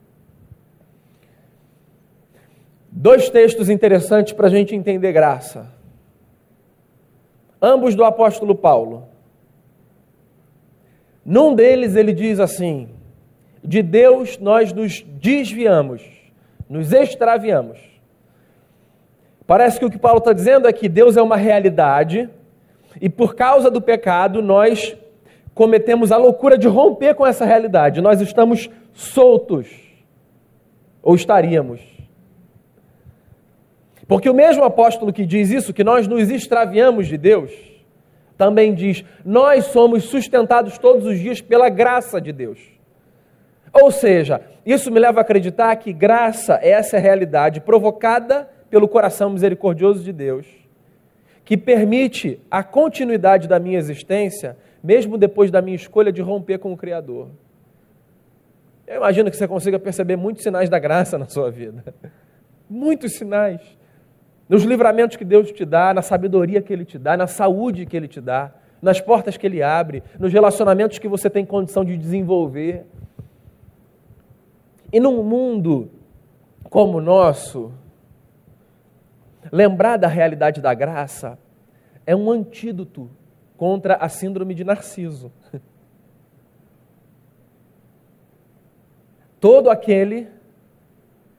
Dois 2.91 3.27
textos 3.29 3.67
interessantes 3.67 4.33
para 4.33 4.45
a 4.45 4.49
gente 4.51 4.75
entender 4.75 5.11
graça. 5.11 5.73
Ambos 7.61 7.95
do 7.95 8.05
apóstolo 8.05 8.53
Paulo. 8.53 9.07
Num 11.25 11.55
deles 11.55 11.95
ele 11.95 12.13
diz 12.13 12.39
assim: 12.39 12.89
De 13.65 13.81
Deus 13.81 14.37
nós 14.37 14.71
nos 14.71 15.01
desviamos, 15.01 16.03
nos 16.69 16.93
extraviamos. 16.93 17.79
Parece 19.47 19.79
que 19.79 19.85
o 19.85 19.89
que 19.89 19.97
Paulo 19.97 20.19
está 20.19 20.33
dizendo 20.33 20.67
é 20.67 20.73
que 20.73 20.89
Deus 20.89 21.17
é 21.17 21.21
uma 21.21 21.37
realidade 21.37 22.29
e 22.99 23.09
por 23.09 23.35
causa 23.35 23.69
do 23.69 23.81
pecado, 23.81 24.41
nós 24.41 24.95
cometemos 25.53 26.11
a 26.11 26.17
loucura 26.17 26.57
de 26.57 26.67
romper 26.67 27.15
com 27.15 27.25
essa 27.25 27.45
realidade. 27.45 28.01
Nós 28.01 28.21
estamos 28.21 28.69
soltos. 28.93 29.67
Ou 31.01 31.15
estaríamos. 31.15 31.81
Porque 34.07 34.29
o 34.29 34.33
mesmo 34.33 34.63
apóstolo 34.63 35.13
que 35.13 35.25
diz 35.25 35.49
isso, 35.49 35.73
que 35.73 35.83
nós 35.83 36.07
nos 36.07 36.29
extraviamos 36.29 37.07
de 37.07 37.17
Deus, 37.17 37.51
também 38.37 38.73
diz: 38.73 39.03
nós 39.23 39.65
somos 39.65 40.05
sustentados 40.05 40.77
todos 40.77 41.05
os 41.05 41.19
dias 41.19 41.41
pela 41.41 41.69
graça 41.69 42.19
de 42.19 42.31
Deus. 42.31 42.59
Ou 43.81 43.91
seja, 43.91 44.41
isso 44.65 44.89
me 44.89 44.99
leva 44.99 45.19
a 45.19 45.21
acreditar 45.21 45.75
que 45.75 45.91
graça 45.91 46.59
é 46.61 46.69
essa 46.69 46.97
realidade 46.97 47.59
provocada 47.59 48.49
pelo 48.69 48.87
coração 48.87 49.29
misericordioso 49.29 50.03
de 50.03 50.13
Deus 50.13 50.65
que 51.45 51.55
permite 51.55 52.39
a 52.49 52.63
continuidade 52.63 53.47
da 53.47 53.59
minha 53.59 53.77
existência, 53.77 54.57
mesmo 54.83 55.15
depois 55.15 55.51
da 55.51 55.61
minha 55.61 55.75
escolha 55.75 56.11
de 56.11 56.21
romper 56.21 56.57
com 56.57 56.73
o 56.73 56.77
Criador. 56.77 57.29
Eu 58.87 58.97
imagino 58.97 59.29
que 59.29 59.37
você 59.37 59.47
consiga 59.47 59.77
perceber 59.77 60.15
muitos 60.15 60.41
sinais 60.41 60.69
da 60.69 60.79
graça 60.79 61.19
na 61.19 61.27
sua 61.27 61.51
vida. 61.51 61.93
Muitos 62.67 63.13
sinais. 63.13 63.61
Nos 64.49 64.63
livramentos 64.63 65.17
que 65.17 65.23
Deus 65.23 65.51
te 65.51 65.63
dá, 65.63 65.93
na 65.93 66.01
sabedoria 66.01 66.61
que 66.63 66.73
Ele 66.73 66.83
te 66.83 66.97
dá, 66.97 67.15
na 67.15 67.27
saúde 67.27 67.85
que 67.85 67.95
Ele 67.95 68.07
te 68.07 68.19
dá, 68.19 68.51
nas 68.81 68.99
portas 68.99 69.37
que 69.37 69.45
Ele 69.45 69.61
abre, 69.61 70.03
nos 70.19 70.33
relacionamentos 70.33 70.97
que 70.97 71.07
você 71.07 71.29
tem 71.29 71.45
condição 71.45 71.85
de 71.85 71.95
desenvolver. 71.95 72.85
E 74.91 74.99
num 74.99 75.23
mundo 75.23 75.89
como 76.69 76.97
o 76.97 77.01
nosso, 77.01 77.71
Lembrar 79.51 79.97
da 79.97 80.07
realidade 80.07 80.61
da 80.61 80.73
graça 80.73 81.37
é 82.05 82.15
um 82.15 82.31
antídoto 82.31 83.09
contra 83.57 83.95
a 83.95 84.09
síndrome 84.09 84.53
de 84.53 84.63
Narciso. 84.63 85.31
Todo 89.39 89.69
aquele 89.69 90.27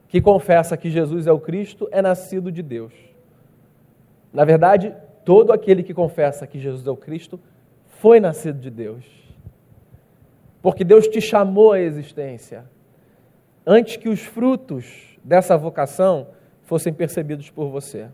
que 0.09 0.21
confessa 0.21 0.77
que 0.77 0.89
Jesus 0.89 1.27
é 1.27 1.33
o 1.33 1.41
Cristo 1.41 1.89
é 1.91 2.01
nascido 2.01 2.53
de 2.53 2.63
Deus. 2.63 2.95
Na 4.33 4.45
verdade, 4.45 4.95
todo 5.25 5.53
aquele 5.53 5.83
que 5.83 5.93
confessa 5.93 6.47
que 6.47 6.61
Jesus 6.61 6.87
é 6.87 6.91
o 6.91 6.97
Cristo 6.97 7.41
foi 7.87 8.21
nascido 8.21 8.61
de 8.61 8.71
Deus. 8.71 9.05
Porque 10.63 10.85
Deus 10.85 11.09
te 11.09 11.21
chamou 11.21 11.73
à 11.73 11.81
existência 11.81 12.65
antes 13.67 13.97
que 13.97 14.09
os 14.09 14.21
frutos 14.21 15.19
dessa 15.25 15.57
vocação 15.57 16.29
fossem 16.63 16.93
percebidos 16.93 17.51
por 17.51 17.69
você. 17.69 18.09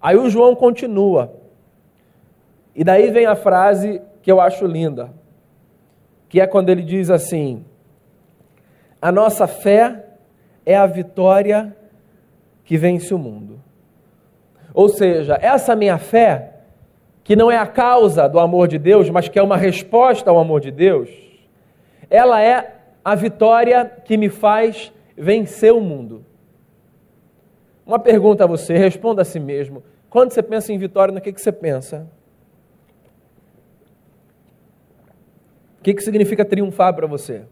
Aí 0.00 0.16
o 0.16 0.30
João 0.30 0.56
continua. 0.56 1.34
E 2.74 2.82
daí 2.82 3.10
vem 3.10 3.26
a 3.26 3.36
frase 3.36 4.00
que 4.22 4.32
eu 4.32 4.40
acho 4.40 4.64
linda, 4.66 5.12
que 6.28 6.40
é 6.40 6.46
quando 6.46 6.70
ele 6.70 6.82
diz 6.82 7.10
assim: 7.10 7.64
A 9.02 9.12
nossa 9.12 9.46
fé 9.46 10.06
é 10.64 10.76
a 10.76 10.86
vitória 10.86 11.76
que 12.64 12.78
vence 12.78 13.12
o 13.12 13.18
mundo. 13.18 13.60
Ou 14.72 14.88
seja, 14.88 15.36
essa 15.40 15.74
minha 15.74 15.98
fé, 15.98 16.60
que 17.24 17.34
não 17.34 17.50
é 17.50 17.58
a 17.58 17.66
causa 17.66 18.28
do 18.28 18.38
amor 18.38 18.68
de 18.68 18.78
Deus, 18.78 19.10
mas 19.10 19.28
que 19.28 19.38
é 19.38 19.42
uma 19.42 19.56
resposta 19.56 20.30
ao 20.30 20.38
amor 20.38 20.60
de 20.60 20.70
Deus, 20.70 21.10
ela 22.08 22.40
é 22.40 22.79
a 23.04 23.14
vitória 23.14 23.84
que 23.84 24.16
me 24.16 24.28
faz 24.28 24.92
vencer 25.16 25.72
o 25.72 25.80
mundo. 25.80 26.24
Uma 27.86 27.98
pergunta 27.98 28.44
a 28.44 28.46
você, 28.46 28.76
responda 28.76 29.22
a 29.22 29.24
si 29.24 29.40
mesmo. 29.40 29.82
Quando 30.08 30.32
você 30.32 30.42
pensa 30.42 30.72
em 30.72 30.78
vitória, 30.78 31.12
no 31.12 31.20
que, 31.20 31.32
que 31.32 31.40
você 31.40 31.52
pensa? 31.52 32.06
O 35.78 35.82
que, 35.82 35.94
que 35.94 36.02
significa 36.02 36.44
triunfar 36.44 36.94
para 36.94 37.06
você? 37.06 37.42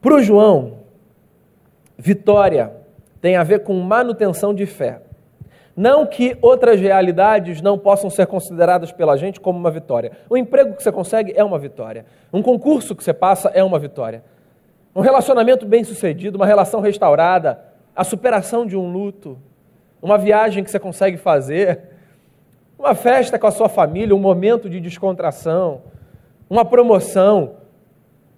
Para 0.00 0.14
o 0.14 0.22
João, 0.22 0.80
vitória 1.96 2.72
tem 3.20 3.36
a 3.36 3.44
ver 3.44 3.62
com 3.62 3.78
manutenção 3.80 4.54
de 4.54 4.66
fé. 4.66 5.02
Não 5.80 6.04
que 6.04 6.36
outras 6.42 6.78
realidades 6.78 7.62
não 7.62 7.78
possam 7.78 8.10
ser 8.10 8.26
consideradas 8.26 8.92
pela 8.92 9.16
gente 9.16 9.40
como 9.40 9.58
uma 9.58 9.70
vitória. 9.70 10.12
O 10.28 10.36
emprego 10.36 10.74
que 10.74 10.82
você 10.82 10.92
consegue 10.92 11.32
é 11.34 11.42
uma 11.42 11.58
vitória. 11.58 12.04
Um 12.30 12.42
concurso 12.42 12.94
que 12.94 13.02
você 13.02 13.14
passa 13.14 13.50
é 13.54 13.64
uma 13.64 13.78
vitória. 13.78 14.22
Um 14.94 15.00
relacionamento 15.00 15.64
bem 15.64 15.82
sucedido, 15.82 16.36
uma 16.36 16.44
relação 16.44 16.82
restaurada, 16.82 17.64
a 17.96 18.04
superação 18.04 18.66
de 18.66 18.76
um 18.76 18.92
luto, 18.92 19.38
uma 20.02 20.18
viagem 20.18 20.62
que 20.62 20.70
você 20.70 20.78
consegue 20.78 21.16
fazer, 21.16 21.80
uma 22.78 22.94
festa 22.94 23.38
com 23.38 23.46
a 23.46 23.50
sua 23.50 23.70
família, 23.70 24.14
um 24.14 24.18
momento 24.18 24.68
de 24.68 24.80
descontração, 24.80 25.80
uma 26.50 26.62
promoção, 26.62 27.54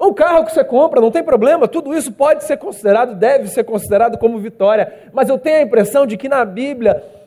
um 0.01 0.15
carro 0.15 0.45
que 0.45 0.53
você 0.53 0.63
compra, 0.63 1.01
não 1.01 1.11
tem 1.11 1.25
problema, 1.25 1.67
tudo 1.67 1.93
isso 1.93 2.13
pode 2.13 2.45
ser 2.45 2.57
considerado, 2.59 3.17
deve 3.17 3.49
ser 3.49 3.65
considerado 3.65 4.17
como 4.17 4.39
vitória, 4.39 5.11
mas 5.13 5.29
eu 5.29 5.39
tenho 5.39 5.59
a 5.59 5.63
impressão 5.63 6.07
de 6.07 6.17
que 6.17 6.29
na 6.29 6.45
Bíblia 6.45 7.21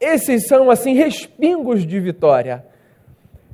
esses 0.00 0.46
são 0.46 0.70
assim 0.70 0.94
respingos 0.94 1.86
de 1.86 1.98
vitória. 2.00 2.64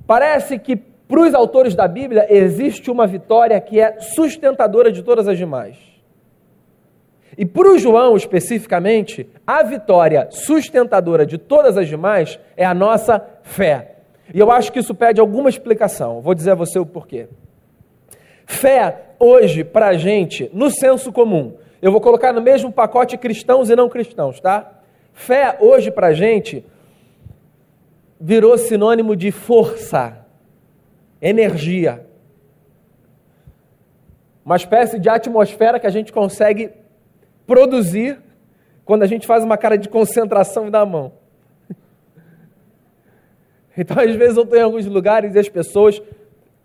Parece 0.07 0.59
que 0.59 0.77
para 1.13 1.21
os 1.21 1.35
autores 1.35 1.75
da 1.75 1.87
Bíblia, 1.87 2.27
existe 2.31 2.91
uma 2.91 3.07
vitória 3.07 3.61
que 3.61 3.79
é 3.79 4.01
sustentadora 4.01 4.91
de 4.91 5.03
todas 5.03 5.29
as 5.29 5.37
demais. 5.37 5.77
E 7.37 7.45
para 7.45 7.69
o 7.69 7.79
João, 7.79 8.17
especificamente, 8.17 9.29
a 9.47 9.63
vitória 9.63 10.29
sustentadora 10.31 11.27
de 11.27 11.37
todas 11.37 11.77
as 11.77 11.87
demais 11.87 12.41
é 12.57 12.65
a 12.65 12.73
nossa 12.73 13.23
fé. 13.43 13.97
E 14.33 14.41
eu 14.41 14.51
acho 14.51 14.73
que 14.73 14.79
isso 14.79 14.95
pede 14.95 15.21
alguma 15.21 15.51
explicação. 15.51 16.23
Vou 16.23 16.35
dizer 16.35 16.53
a 16.53 16.55
você 16.55 16.79
o 16.79 16.87
porquê. 16.87 17.29
Fé, 18.47 18.97
hoje, 19.19 19.65
para 19.65 19.89
a 19.89 19.95
gente, 19.95 20.51
no 20.55 20.71
senso 20.71 21.13
comum, 21.13 21.57
eu 21.83 21.93
vou 21.93 22.01
colocar 22.01 22.33
no 22.33 22.41
mesmo 22.41 22.73
pacote 22.73 23.19
cristãos 23.19 23.69
e 23.69 23.77
não 23.77 23.91
cristãos, 23.91 24.41
tá? 24.41 24.82
Fé, 25.12 25.57
hoje, 25.61 25.90
para 25.90 26.09
a 26.09 26.12
gente, 26.12 26.64
virou 28.21 28.57
sinônimo 28.57 29.14
de 29.16 29.31
força 29.31 30.26
energia. 31.21 32.07
Uma 34.45 34.57
espécie 34.57 34.99
de 34.99 35.09
atmosfera 35.09 35.78
que 35.78 35.87
a 35.87 35.90
gente 35.90 36.12
consegue 36.12 36.71
produzir 37.47 38.19
quando 38.85 39.02
a 39.02 39.07
gente 39.07 39.26
faz 39.26 39.45
uma 39.45 39.57
cara 39.57 39.76
de 39.76 39.88
concentração 39.88 40.66
e 40.66 40.71
dá 40.71 40.81
a 40.81 40.87
mão. 40.87 41.12
Então, 43.75 43.99
às 43.99 44.14
vezes, 44.14 44.37
eu 44.37 44.42
estou 44.42 44.59
em 44.59 44.62
alguns 44.62 44.85
lugares 44.85 45.35
e 45.35 45.38
as 45.38 45.49
pessoas, 45.49 46.02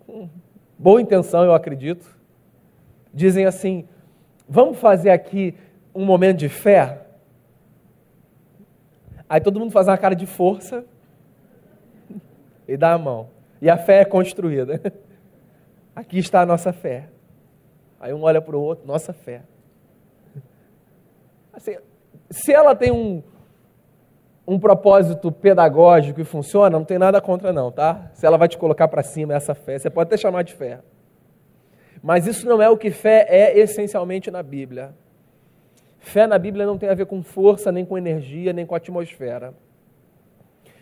com 0.05 0.27
boa 0.77 1.01
intenção, 1.01 1.41
eu 1.41 1.53
acredito, 1.53 2.05
dizem 3.13 3.45
assim: 3.45 3.87
vamos 4.47 4.77
fazer 4.77 5.11
aqui 5.11 5.55
um 5.95 6.03
momento 6.03 6.39
de 6.39 6.49
fé? 6.49 7.06
Aí 9.29 9.41
todo 9.41 9.59
mundo 9.59 9.71
faz 9.71 9.87
uma 9.87 9.97
cara 9.97 10.15
de 10.15 10.25
força 10.25 10.85
e 12.67 12.77
dá 12.77 12.93
a 12.93 12.97
mão. 12.97 13.29
E 13.61 13.69
a 13.69 13.77
fé 13.77 14.01
é 14.01 14.05
construída. 14.05 14.81
Aqui 15.95 16.19
está 16.19 16.41
a 16.41 16.45
nossa 16.45 16.71
fé. 16.71 17.09
Aí 17.99 18.13
um 18.13 18.21
olha 18.23 18.41
para 18.41 18.55
o 18.55 18.61
outro, 18.61 18.85
nossa 18.87 19.11
fé. 19.11 19.41
Assim, 21.51 21.75
se 22.29 22.53
ela 22.53 22.75
tem 22.75 22.91
um, 22.91 23.23
um 24.47 24.59
propósito 24.59 25.31
pedagógico 25.31 26.21
e 26.21 26.23
funciona, 26.23 26.69
não 26.69 26.85
tem 26.85 26.99
nada 26.99 27.19
contra 27.19 27.51
não, 27.51 27.71
tá? 27.71 28.11
Se 28.13 28.25
ela 28.25 28.37
vai 28.37 28.47
te 28.47 28.57
colocar 28.57 28.87
para 28.87 29.01
cima 29.01 29.33
essa 29.33 29.55
fé, 29.55 29.79
você 29.79 29.89
pode 29.89 30.07
até 30.07 30.17
chamar 30.17 30.43
de 30.43 30.53
fé. 30.53 30.79
Mas 32.01 32.27
isso 32.27 32.47
não 32.47 32.61
é 32.61 32.69
o 32.69 32.77
que 32.77 32.91
fé 32.91 33.25
é 33.27 33.57
essencialmente 33.57 34.29
na 34.29 34.43
Bíblia. 34.43 34.93
Fé 36.07 36.25
na 36.25 36.37
Bíblia 36.37 36.65
não 36.65 36.77
tem 36.77 36.87
a 36.87 36.93
ver 36.93 37.05
com 37.05 37.21
força, 37.21 37.69
nem 37.69 37.85
com 37.85 37.97
energia, 37.97 38.53
nem 38.53 38.65
com 38.65 38.73
atmosfera. 38.73 39.53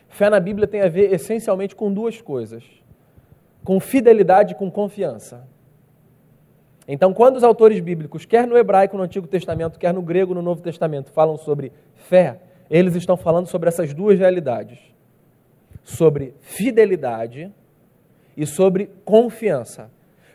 Fé 0.07 0.29
na 0.29 0.39
Bíblia 0.39 0.67
tem 0.67 0.81
a 0.81 0.87
ver 0.87 1.11
essencialmente 1.11 1.75
com 1.75 1.91
duas 1.91 2.21
coisas: 2.21 2.63
com 3.63 3.79
fidelidade 3.79 4.53
e 4.53 4.55
com 4.55 4.69
confiança. 4.69 5.47
Então, 6.87 7.11
quando 7.11 7.37
os 7.37 7.43
autores 7.43 7.79
bíblicos, 7.79 8.23
quer 8.23 8.45
no 8.45 8.55
hebraico 8.55 8.95
no 8.95 9.01
Antigo 9.01 9.27
Testamento, 9.27 9.79
quer 9.79 9.91
no 9.91 10.03
grego 10.03 10.35
no 10.35 10.43
Novo 10.43 10.61
Testamento, 10.61 11.11
falam 11.11 11.37
sobre 11.37 11.71
fé, 11.95 12.39
eles 12.69 12.95
estão 12.95 13.17
falando 13.17 13.47
sobre 13.47 13.67
essas 13.67 13.95
duas 13.95 14.19
realidades: 14.19 14.77
sobre 15.83 16.35
fidelidade 16.39 17.51
e 18.37 18.45
sobre 18.45 18.91
confiança. 19.03 19.89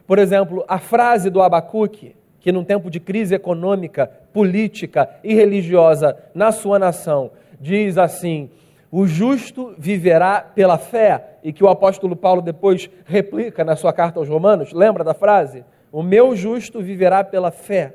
Por 0.05 0.19
exemplo, 0.19 0.65
a 0.67 0.81
frase 0.81 1.31
do 1.31 1.41
Abacuque, 1.41 2.17
que 2.41 2.51
num 2.51 2.65
tempo 2.65 2.91
de 2.91 2.99
crise 2.99 3.35
econômica, 3.35 4.11
política 4.33 5.09
e 5.23 5.35
religiosa 5.35 6.17
na 6.35 6.51
sua 6.51 6.79
nação, 6.79 7.31
diz 7.61 7.99
assim: 7.99 8.51
o 8.91 9.07
justo 9.07 9.75
viverá 9.79 10.41
pela 10.41 10.77
fé, 10.77 11.39
e 11.45 11.53
que 11.53 11.63
o 11.63 11.69
apóstolo 11.69 12.17
Paulo 12.17 12.43
depois 12.43 12.91
replica 13.05 13.63
na 13.63 13.77
sua 13.77 13.93
carta 13.93 14.19
aos 14.19 14.29
Romanos, 14.29 14.73
lembra 14.73 15.05
da 15.05 15.15
frase? 15.15 15.65
O 15.93 16.03
meu 16.03 16.35
justo 16.35 16.81
viverá 16.81 17.23
pela 17.23 17.51
fé. 17.51 17.95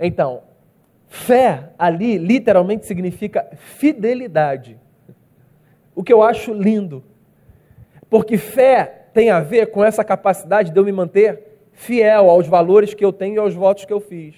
Então, 0.00 0.42
fé 1.06 1.70
ali 1.78 2.18
literalmente 2.18 2.86
significa 2.86 3.46
fidelidade. 3.54 4.78
O 5.94 6.02
que 6.02 6.12
eu 6.12 6.22
acho 6.22 6.52
lindo. 6.52 7.04
Porque 8.08 8.36
fé 8.36 9.06
tem 9.12 9.30
a 9.30 9.40
ver 9.40 9.66
com 9.66 9.84
essa 9.84 10.02
capacidade 10.02 10.70
de 10.70 10.78
eu 10.78 10.84
me 10.84 10.92
manter 10.92 11.51
fiel 11.82 12.30
aos 12.30 12.46
valores 12.46 12.94
que 12.94 13.04
eu 13.04 13.12
tenho 13.12 13.34
e 13.34 13.38
aos 13.38 13.54
votos 13.54 13.84
que 13.84 13.92
eu 13.92 14.00
fiz. 14.00 14.34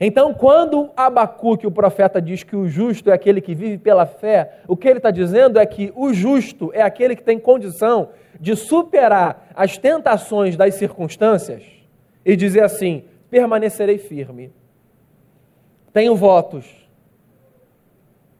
Então, 0.00 0.34
quando 0.34 0.90
Abacuque, 0.96 1.66
o 1.66 1.70
profeta, 1.70 2.20
diz 2.20 2.42
que 2.42 2.56
o 2.56 2.68
justo 2.68 3.10
é 3.10 3.14
aquele 3.14 3.40
que 3.40 3.54
vive 3.54 3.78
pela 3.78 4.06
fé, 4.06 4.60
o 4.66 4.76
que 4.76 4.88
ele 4.88 4.98
está 4.98 5.10
dizendo 5.10 5.58
é 5.58 5.66
que 5.66 5.92
o 5.94 6.12
justo 6.12 6.70
é 6.72 6.82
aquele 6.82 7.14
que 7.14 7.22
tem 7.22 7.38
condição 7.38 8.10
de 8.40 8.56
superar 8.56 9.48
as 9.54 9.78
tentações 9.78 10.56
das 10.56 10.74
circunstâncias 10.74 11.62
e 12.24 12.36
dizer 12.36 12.64
assim: 12.64 13.04
permanecerei 13.30 13.98
firme, 13.98 14.52
tenho 15.92 16.14
votos, 16.16 16.66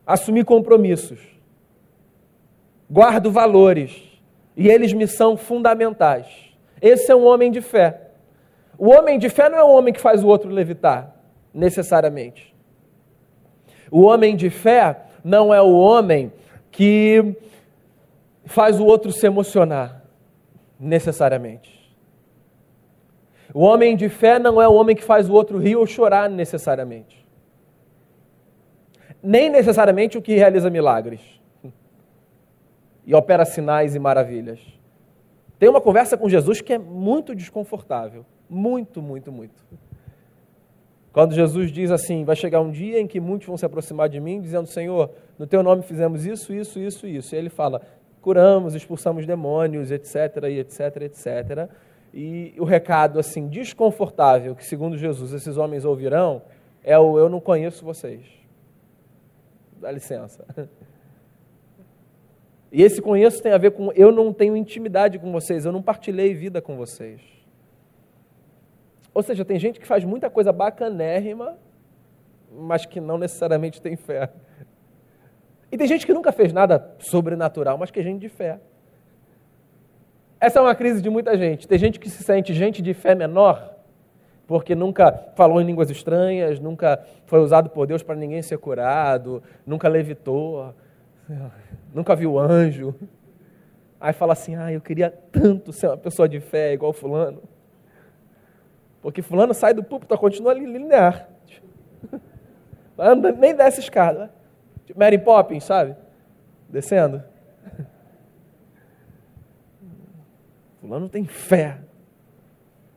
assumi 0.07 0.45
compromissos, 0.45 1.21
guardo 2.91 3.31
valores 3.31 4.03
e 4.57 4.69
eles 4.69 4.93
me 4.93 5.07
são 5.07 5.37
fundamentais. 5.37 6.54
Esse 6.85 7.11
é 7.11 7.17
um 7.17 7.25
homem 7.25 7.51
de 7.51 7.63
fé. 7.63 8.11
O 8.77 8.91
homem 8.91 9.19
de 9.19 9.31
fé 9.31 9.49
não 9.49 9.57
é 9.57 9.65
um 9.65 9.71
homem 9.71 9.95
que 9.95 10.01
faz 10.01 10.23
o 10.23 10.27
outro 10.27 10.51
levitar, 10.51 11.17
necessariamente. 11.55 12.55
O 13.91 14.03
homem 14.03 14.37
de 14.37 14.51
fé 14.51 15.01
não 15.25 15.55
é 15.55 15.63
o 15.63 15.73
homem 15.73 16.31
que 16.71 17.37
faz 18.45 18.79
o 18.79 18.85
outro 18.85 19.11
se 19.13 19.27
emocionar, 19.27 20.05
necessariamente. 20.79 21.91
O 23.55 23.61
homem 23.61 23.97
de 23.97 24.11
fé 24.11 24.39
não 24.39 24.61
é 24.61 24.69
o 24.69 24.75
homem 24.75 24.95
que 24.95 25.05
faz 25.05 25.31
o 25.31 25.33
outro 25.33 25.57
rir 25.57 25.77
ou 25.77 25.87
chorar, 25.87 26.29
necessariamente. 26.29 27.25
Nem 29.23 29.49
necessariamente 29.49 30.19
o 30.19 30.23
que 30.23 30.35
realiza 30.35 30.69
milagres 30.69 31.23
e 33.07 33.15
opera 33.15 33.47
sinais 33.47 33.95
e 33.95 33.99
maravilhas. 33.99 34.74
Tem 35.59 35.69
uma 35.69 35.81
conversa 35.81 36.17
com 36.17 36.29
Jesus 36.29 36.61
que 36.61 36.73
é 36.73 36.79
muito 36.79 37.35
desconfortável. 37.35 38.25
Muito, 38.49 39.01
muito, 39.01 39.33
muito. 39.33 39.65
Quando 41.13 41.35
Jesus 41.35 41.71
diz 41.71 41.91
assim: 41.91 42.25
Vai 42.25 42.37
chegar 42.37 42.61
um 42.61 42.71
dia 42.71 43.01
em 43.01 43.07
que 43.07 43.21
muitos 43.21 43.47
vão 43.47 43.57
se 43.57 43.65
aproximar 43.65 44.09
de 44.09 44.21
mim, 44.21 44.41
dizendo: 44.41 44.67
Senhor, 44.67 45.11
no 45.39 45.47
teu 45.47 45.63
nome 45.63 45.83
fizemos 45.83 46.27
isso, 46.27 46.53
isso, 46.53 46.79
isso, 46.79 47.07
isso. 47.07 47.35
E 47.35 47.39
ele 47.39 47.49
fala: 47.49 47.81
curamos, 48.21 48.75
expulsamos 48.75 49.27
demônios, 49.27 49.91
etc, 49.91 50.45
etc, 50.45 51.03
etc. 51.03 51.71
E 52.13 52.55
o 52.59 52.65
recado 52.65 53.19
assim 53.19 53.49
desconfortável 53.49 54.55
que 54.55 54.65
segundo 54.65 54.97
Jesus 54.97 55.33
esses 55.33 55.57
homens 55.57 55.85
ouvirão 55.85 56.43
é 56.83 56.99
o 56.99 57.19
eu 57.19 57.29
não 57.29 57.41
conheço 57.41 57.85
vocês. 57.85 58.25
Dá 59.81 59.91
licença. 59.91 60.45
E 62.75 62.83
esse 62.83 63.01
conheço 63.01 63.41
tem 63.41 63.53
a 63.53 63.57
ver 63.57 63.71
com 63.71 63.93
eu 63.93 64.11
não 64.11 64.33
tenho 64.33 64.57
intimidade 64.57 65.17
com 65.21 65.31
vocês, 65.31 65.65
eu 65.65 65.71
não 65.71 65.81
partilhei 65.81 66.35
vida 66.35 66.61
com 66.61 66.77
vocês. 66.77 67.21
Ou 69.15 69.23
seja, 69.23 69.45
tem 69.45 69.61
gente 69.61 69.79
que 69.79 69.87
faz 69.87 70.05
muita 70.05 70.29
coisa 70.29 70.51
bacanérrima, 70.51 71.57
mas 72.53 72.85
que 72.85 73.01
não 73.01 73.17
necessariamente 73.17 73.81
tem 73.81 73.95
fé. 73.95 74.29
E 75.71 75.79
tem 75.79 75.87
gente 75.87 76.05
que 76.05 76.13
nunca 76.13 76.33
fez 76.33 76.53
nada 76.53 76.97
sobrenatural, 76.99 77.79
mas 77.79 77.93
que 77.93 78.01
é 78.01 78.03
gente 78.03 78.21
de 78.21 78.29
fé. 78.29 78.59
Essa 80.41 80.59
é 80.59 80.63
uma 80.63 80.75
crise 80.75 81.01
de 81.01 81.09
muita 81.09 81.39
gente. 81.39 81.69
Tem 81.69 81.79
gente 81.79 82.01
que 82.01 82.11
se 82.11 82.25
sente 82.25 82.53
gente 82.53 82.83
de 82.83 82.93
fé 82.93 83.15
menor, 83.15 83.73
porque 84.49 84.75
nunca 84.75 85.13
falou 85.37 85.61
em 85.61 85.65
línguas 85.65 85.91
estranhas, 85.91 86.59
nunca 86.59 87.07
foi 87.27 87.39
usado 87.39 87.71
por 87.71 87.87
Deus 87.87 88.03
para 88.03 88.17
ninguém 88.17 88.43
ser 88.43 88.59
curado, 88.59 89.41
nunca 89.65 89.87
levitou, 89.87 90.75
nunca 91.95 92.15
viu 92.17 92.39
anjo. 92.39 92.95
Aí 94.01 94.13
fala 94.13 94.35
assim: 94.35 94.57
ah, 94.57 94.71
eu 94.73 94.81
queria 94.81 95.11
tanto 95.11 95.73
ser 95.73 95.87
uma 95.87 95.97
pessoa 95.97 96.29
de 96.29 96.41
fé 96.41 96.75
igual 96.75 96.93
Fulano. 96.93 97.43
Porque 99.01 99.23
Fulano 99.23 99.55
sai 99.55 99.73
do 99.73 99.85
púlpito, 99.85 100.17
continua 100.19 100.53
linear. 100.53 101.29
Nem 103.39 103.55
desce 103.55 103.81
escada. 103.81 104.31
Tipo 104.85 104.99
Mary 104.99 105.19
Poppins, 105.19 105.65
sabe? 105.65 105.97
Descendo. 106.69 107.23
Fulano 110.81 111.09
tem 111.09 111.25
fé. 111.25 111.79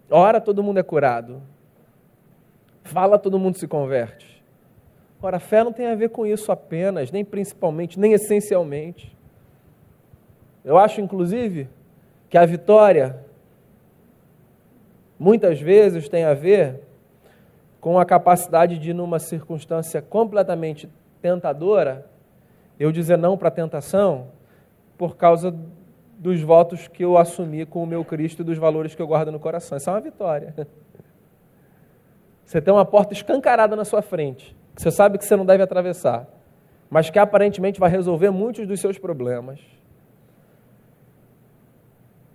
Ora, 0.10 0.42
todo 0.42 0.64
mundo 0.64 0.80
é 0.80 0.84
curado. 0.84 1.42
Fala, 2.84 3.20
todo 3.20 3.38
mundo 3.38 3.58
se 3.58 3.68
converte. 3.68 4.37
Ora, 5.21 5.39
fé 5.39 5.63
não 5.63 5.73
tem 5.73 5.88
a 5.88 5.95
ver 5.95 6.10
com 6.10 6.25
isso 6.25 6.51
apenas, 6.51 7.12
nem 7.12 7.25
principalmente, 7.25 7.99
nem 7.99 8.13
essencialmente. 8.13 9.15
Eu 10.63 10.77
acho, 10.77 11.01
inclusive, 11.01 11.69
que 12.30 12.38
a 12.38 12.45
vitória 12.45 13.17
muitas 15.17 15.60
vezes 15.60 16.08
tem 16.08 16.23
a 16.23 16.34
ver 16.34 16.82
com 17.80 17.97
a 17.97 18.06
capacidade 18.06 18.77
de, 18.77 18.93
numa 18.93 19.17
circunstância 19.17 20.01
completamente 20.01 20.89
tentadora, 21.21 22.06
eu 22.80 22.91
dizer 22.91 23.17
não 23.17 23.38
para 23.38 23.47
a 23.47 23.51
tentação 23.51 24.27
por 24.97 25.15
causa 25.15 25.56
dos 26.17 26.41
votos 26.41 26.88
que 26.88 27.06
eu 27.06 27.17
assumi 27.17 27.65
com 27.65 27.84
o 27.84 27.88
meu 27.88 28.03
Cristo 28.03 28.41
e 28.41 28.45
dos 28.45 28.58
valores 28.58 28.93
que 28.93 29.01
eu 29.01 29.08
guardo 29.08 29.32
no 29.32 29.39
coração. 29.39 29.77
Isso 29.77 29.89
é 29.89 29.93
uma 29.93 30.01
vitória. 30.01 30.53
Você 32.43 32.62
tem 32.62 32.73
uma 32.73 32.86
porta 32.86 33.13
escancarada 33.13 33.75
na 33.75 33.86
sua 33.86 34.01
frente, 34.01 34.56
que 34.78 34.84
você 34.84 34.92
sabe 34.92 35.18
que 35.18 35.26
você 35.26 35.36
não 35.36 35.44
deve 35.44 35.63
atravessar, 35.63 36.28
mas 36.88 37.10
que 37.10 37.18
aparentemente 37.18 37.80
vai 37.80 37.90
resolver 37.90 38.30
muitos 38.30 38.68
dos 38.68 38.80
seus 38.80 39.00
problemas. 39.00 39.60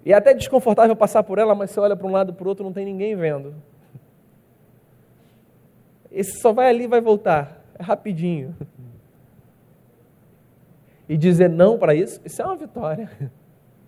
E 0.04 0.12
é 0.12 0.16
até 0.16 0.34
desconfortável 0.34 0.96
passar 0.96 1.22
por 1.22 1.38
ela, 1.38 1.54
mas 1.54 1.70
você 1.70 1.78
olha 1.78 1.94
para 1.94 2.04
um 2.04 2.10
lado 2.10 2.34
para 2.34 2.44
o 2.44 2.48
outro, 2.48 2.64
não 2.64 2.72
tem 2.72 2.84
ninguém 2.84 3.14
vendo. 3.14 3.54
Esse 6.10 6.40
só 6.40 6.52
vai 6.52 6.68
ali 6.68 6.82
e 6.82 6.88
vai 6.88 7.00
voltar. 7.00 7.62
É 7.78 7.82
rapidinho. 7.84 8.56
E 11.08 11.16
dizer 11.16 11.48
não 11.48 11.78
para 11.78 11.94
isso, 11.94 12.20
isso 12.24 12.42
é 12.42 12.44
uma 12.44 12.56
vitória. 12.56 13.08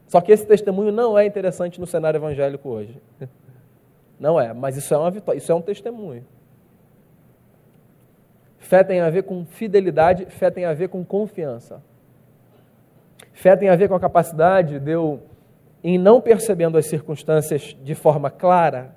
Só 0.07 0.21
que 0.21 0.31
esse 0.31 0.47
testemunho 0.47 0.93
não 0.93 1.19
é 1.19 1.27
interessante 1.27 1.81
no 1.81 1.89
cenário 1.89 2.19
evangélico 2.19 2.69
hoje. 2.69 3.03
Não 4.21 4.41
é, 4.41 4.53
mas 4.53 4.77
isso 4.77 4.95
é 4.95 4.97
uma 4.97 5.11
vitória, 5.11 5.39
isso 5.39 5.51
é 5.51 5.55
um 5.57 5.61
testemunho. 5.61 6.25
Fé 8.65 8.83
tem 8.83 8.99
a 9.01 9.11
ver 9.11 9.25
com 9.25 9.45
fidelidade, 9.45 10.25
fé 10.25 10.51
tem 10.51 10.65
a 10.65 10.73
ver 10.73 10.89
com 10.89 11.05
confiança. 11.05 11.83
Fé 13.31 13.55
tem 13.55 13.69
a 13.69 13.77
ver 13.77 13.91
com 13.91 13.95
a 13.95 14.01
capacidade 14.01 14.81
de 14.81 14.91
eu, 14.91 15.23
em 15.83 15.99
não 15.99 16.19
percebendo 16.19 16.79
as 16.79 16.87
circunstâncias 16.87 17.77
de 17.85 17.95
forma 17.95 18.31
clara, 18.31 18.97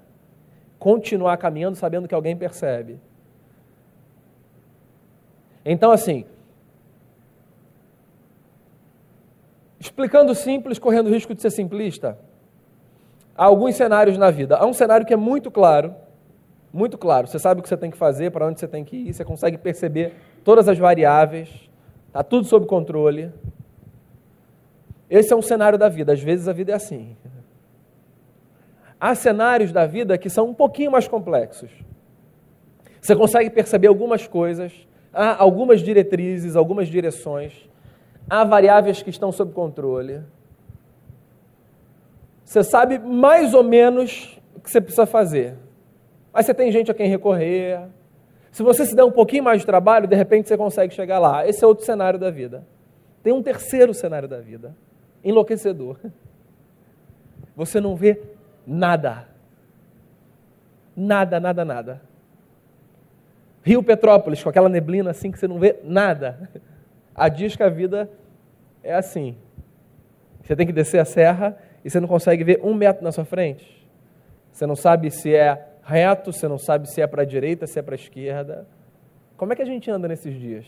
continuar 0.80 1.36
caminhando 1.36 1.76
sabendo 1.76 2.08
que 2.08 2.16
alguém 2.16 2.38
percebe. 2.38 2.98
Então, 5.66 5.92
assim, 5.92 6.24
explicando 9.82 10.34
simples, 10.34 10.80
correndo 10.80 11.08
o 11.08 11.14
risco 11.14 11.36
de 11.36 11.42
ser 11.42 11.52
simplista, 11.52 12.18
há 13.36 13.44
alguns 13.44 13.76
cenários 13.76 14.18
na 14.18 14.32
vida. 14.32 14.56
Há 14.56 14.66
um 14.66 14.72
cenário 14.72 15.06
que 15.06 15.14
é 15.14 15.18
muito 15.18 15.52
claro, 15.52 15.94
muito 16.78 16.98
claro. 16.98 17.28
Você 17.28 17.40
sabe 17.40 17.60
o 17.60 17.64
que 17.64 17.68
você 17.68 17.76
tem 17.76 17.90
que 17.90 17.98
fazer, 17.98 18.32
para 18.32 18.46
onde 18.46 18.60
você 18.60 18.68
tem 18.68 18.86
que 18.86 18.96
ir, 18.96 19.14
você 19.14 19.26
consegue 19.26 19.58
perceber 19.58 20.14
todas 20.44 20.70
as 20.70 20.78
variáveis, 20.78 21.50
está 22.08 22.24
tudo 22.24 22.46
sob 22.46 22.68
controle. 22.68 23.32
Esse 25.10 25.34
é 25.34 25.36
um 25.36 25.42
cenário 25.42 25.78
da 25.78 25.90
vida. 25.90 26.14
Às 26.14 26.22
vezes 26.22 26.48
a 26.48 26.54
vida 26.54 26.72
é 26.72 26.76
assim. 26.76 27.18
Há 29.00 29.16
cenários 29.16 29.72
da 29.72 29.86
vida 29.86 30.18
que 30.18 30.30
são 30.30 30.50
um 30.50 30.54
pouquinho 30.54 30.92
mais 30.92 31.08
complexos. 31.08 31.72
Você 33.02 33.16
consegue 33.16 33.50
perceber 33.50 33.88
algumas 33.88 34.28
coisas, 34.28 34.72
há 35.14 35.42
algumas 35.42 35.82
diretrizes, 35.82 36.56
algumas 36.56 36.88
direções, 36.88 37.70
há 38.30 38.44
variáveis 38.44 39.02
que 39.02 39.10
estão 39.10 39.32
sob 39.32 39.54
controle. 39.54 40.22
Você 42.44 42.64
sabe 42.64 43.00
mais 43.00 43.54
ou 43.54 43.64
menos 43.64 44.40
o 44.56 44.60
que 44.60 44.70
você 44.70 44.82
precisa 44.82 45.06
fazer. 45.06 45.56
Mas 46.38 46.46
você 46.46 46.54
tem 46.54 46.72
gente 46.72 46.92
a 46.92 46.94
quem 46.94 47.10
recorrer. 47.10 47.82
Se 48.52 48.62
você 48.62 48.86
se 48.86 48.96
der 48.96 49.04
um 49.04 49.12
pouquinho 49.12 49.44
mais 49.44 49.62
de 49.62 49.66
trabalho, 49.66 50.08
de 50.08 50.16
repente 50.16 50.48
você 50.48 50.56
consegue 50.56 50.94
chegar 50.94 51.18
lá. 51.18 51.48
Esse 51.48 51.64
é 51.64 51.68
outro 51.68 51.84
cenário 51.84 52.20
da 52.20 52.30
vida. 52.30 52.64
Tem 53.24 53.34
um 53.34 53.42
terceiro 53.42 53.92
cenário 53.92 54.28
da 54.28 54.40
vida, 54.40 54.76
enlouquecedor. 55.24 55.98
Você 57.56 57.82
não 57.82 57.96
vê 57.96 58.22
nada. 58.68 59.28
Nada, 60.96 61.40
nada, 61.40 61.66
nada. 61.66 62.02
Rio 63.64 63.82
Petrópolis, 63.82 64.44
com 64.44 64.50
aquela 64.50 64.70
neblina 64.70 65.10
assim 65.10 65.32
que 65.32 65.40
você 65.40 65.48
não 65.48 65.58
vê 65.58 65.80
nada. 65.84 66.52
Há 67.16 67.30
dias 67.30 67.56
que 67.56 67.64
a 67.64 67.70
vida 67.70 68.08
é 68.84 68.94
assim. 68.94 69.36
Você 70.44 70.56
tem 70.56 70.68
que 70.68 70.74
descer 70.74 71.00
a 71.00 71.06
serra 71.06 71.58
e 71.84 71.90
você 71.90 72.00
não 72.00 72.08
consegue 72.08 72.44
ver 72.44 72.60
um 72.64 72.76
metro 72.76 73.04
na 73.04 73.12
sua 73.12 73.26
frente. 73.26 73.90
Você 74.52 74.68
não 74.68 74.76
sabe 74.76 75.10
se 75.10 75.34
é 75.34 75.68
reto, 75.88 76.34
você 76.34 76.50
não 76.50 76.58
sabe 76.58 76.92
se 76.92 77.02
é 77.02 77.08
para 77.08 77.22
a 77.22 77.26
direita, 77.26 77.66
se 77.66 77.80
é 77.80 77.82
para 77.82 77.96
a 77.96 77.96
esquerda. 77.96 78.68
Como 79.38 79.54
é 79.54 79.56
que 79.56 79.62
a 79.62 79.66
gente 79.66 79.90
anda 79.90 80.06
nesses 80.06 80.38
dias? 80.38 80.66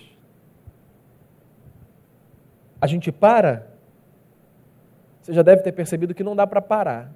A 2.80 2.88
gente 2.88 3.12
para? 3.12 3.68
Você 5.22 5.34
já 5.34 5.42
deve 5.42 5.62
ter 5.62 5.74
percebido 5.74 6.16
que 6.16 6.24
não 6.24 6.38
dá 6.38 6.48
para 6.48 6.62
parar. 6.62 7.12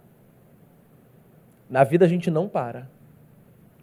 Na 1.69 1.85
vida 1.85 2.03
a 2.03 2.07
gente 2.07 2.29
não 2.29 2.49
para. 2.49 2.89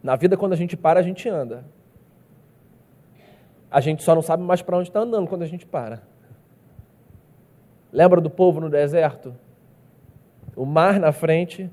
Na 0.02 0.16
vida, 0.16 0.36
quando 0.36 0.52
a 0.52 0.56
gente 0.56 0.76
para, 0.76 1.00
a 1.00 1.02
gente 1.02 1.26
anda. 1.26 1.64
A 3.70 3.80
gente 3.80 4.02
só 4.02 4.14
não 4.14 4.22
sabe 4.22 4.42
mais 4.42 4.60
para 4.60 4.76
onde 4.76 4.90
está 4.90 5.00
andando 5.00 5.28
quando 5.28 5.42
a 5.42 5.46
gente 5.46 5.64
para. 5.64 6.02
Lembra 7.90 8.20
do 8.20 8.28
povo 8.28 8.60
no 8.60 8.68
deserto? 8.68 9.34
O 10.54 10.66
mar 10.66 11.00
na 11.00 11.10
frente, 11.10 11.70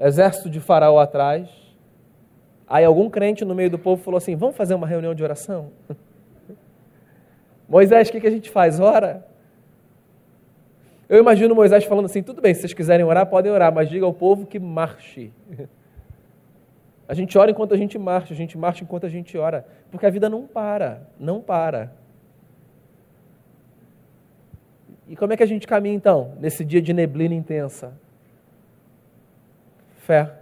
exército 0.00 0.50
de 0.50 0.58
faraó 0.58 0.98
atrás. 0.98 1.65
Aí 2.68 2.84
algum 2.84 3.08
crente 3.08 3.44
no 3.44 3.54
meio 3.54 3.70
do 3.70 3.78
povo 3.78 4.02
falou 4.02 4.18
assim: 4.18 4.34
Vamos 4.34 4.56
fazer 4.56 4.74
uma 4.74 4.86
reunião 4.86 5.14
de 5.14 5.22
oração? 5.22 5.70
Moisés, 7.68 8.08
o 8.08 8.12
que, 8.12 8.20
que 8.20 8.26
a 8.26 8.30
gente 8.30 8.50
faz? 8.50 8.80
Ora. 8.80 9.26
Eu 11.08 11.18
imagino 11.18 11.54
Moisés 11.54 11.84
falando 11.84 12.06
assim: 12.06 12.22
tudo 12.22 12.42
bem, 12.42 12.52
se 12.54 12.60
vocês 12.60 12.72
quiserem 12.72 13.04
orar, 13.04 13.26
podem 13.26 13.52
orar, 13.52 13.72
mas 13.72 13.88
diga 13.88 14.04
ao 14.04 14.12
povo 14.12 14.46
que 14.46 14.58
marche. 14.58 15.32
A 17.08 17.14
gente 17.14 17.38
ora 17.38 17.52
enquanto 17.52 17.72
a 17.72 17.76
gente 17.76 17.96
marcha, 17.96 18.34
a 18.34 18.36
gente 18.36 18.58
marcha 18.58 18.82
enquanto 18.82 19.06
a 19.06 19.08
gente 19.08 19.38
ora, 19.38 19.64
porque 19.92 20.04
a 20.04 20.10
vida 20.10 20.28
não 20.28 20.44
para, 20.44 21.08
não 21.20 21.40
para. 21.40 21.92
E 25.06 25.14
como 25.14 25.32
é 25.32 25.36
que 25.36 25.42
a 25.44 25.46
gente 25.46 25.68
caminha 25.68 25.94
então, 25.94 26.34
nesse 26.40 26.64
dia 26.64 26.82
de 26.82 26.92
neblina 26.92 27.32
intensa? 27.32 27.96
Fé. 29.98 30.32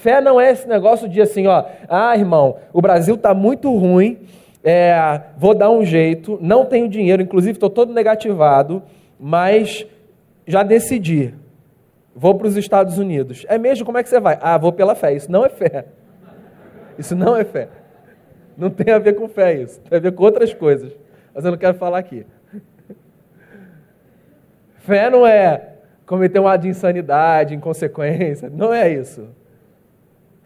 Fé 0.00 0.20
não 0.20 0.40
é 0.40 0.50
esse 0.50 0.68
negócio 0.68 1.08
de 1.08 1.20
assim, 1.20 1.48
ó, 1.48 1.64
ah, 1.88 2.16
irmão, 2.16 2.56
o 2.72 2.80
Brasil 2.80 3.16
está 3.16 3.34
muito 3.34 3.74
ruim, 3.76 4.18
é, 4.62 5.22
vou 5.36 5.54
dar 5.54 5.70
um 5.70 5.84
jeito, 5.84 6.38
não 6.40 6.64
tenho 6.64 6.88
dinheiro, 6.88 7.20
inclusive 7.20 7.52
estou 7.52 7.68
todo 7.68 7.92
negativado, 7.92 8.80
mas 9.18 9.84
já 10.46 10.62
decidi, 10.62 11.34
vou 12.14 12.36
para 12.36 12.46
os 12.46 12.56
Estados 12.56 12.96
Unidos. 12.96 13.44
É 13.48 13.58
mesmo? 13.58 13.84
Como 13.84 13.98
é 13.98 14.02
que 14.04 14.08
você 14.08 14.20
vai? 14.20 14.38
Ah, 14.40 14.56
vou 14.56 14.72
pela 14.72 14.94
fé. 14.94 15.14
Isso 15.14 15.30
não 15.30 15.44
é 15.44 15.48
fé. 15.48 15.86
Isso 16.96 17.16
não 17.16 17.36
é 17.36 17.44
fé. 17.44 17.68
Não 18.56 18.70
tem 18.70 18.94
a 18.94 18.98
ver 18.98 19.14
com 19.14 19.28
fé 19.28 19.54
isso. 19.54 19.80
Tem 19.80 19.98
a 19.98 20.00
ver 20.00 20.12
com 20.12 20.22
outras 20.22 20.54
coisas. 20.54 20.92
Mas 21.34 21.44
eu 21.44 21.50
não 21.50 21.58
quero 21.58 21.74
falar 21.74 21.98
aqui. 21.98 22.24
Fé 24.78 25.10
não 25.10 25.26
é 25.26 25.74
cometer 26.06 26.38
um 26.38 26.46
ato 26.46 26.62
de 26.62 26.68
insanidade, 26.68 27.54
inconsequência. 27.54 28.48
Não 28.48 28.72
é 28.72 28.92
isso. 28.92 29.28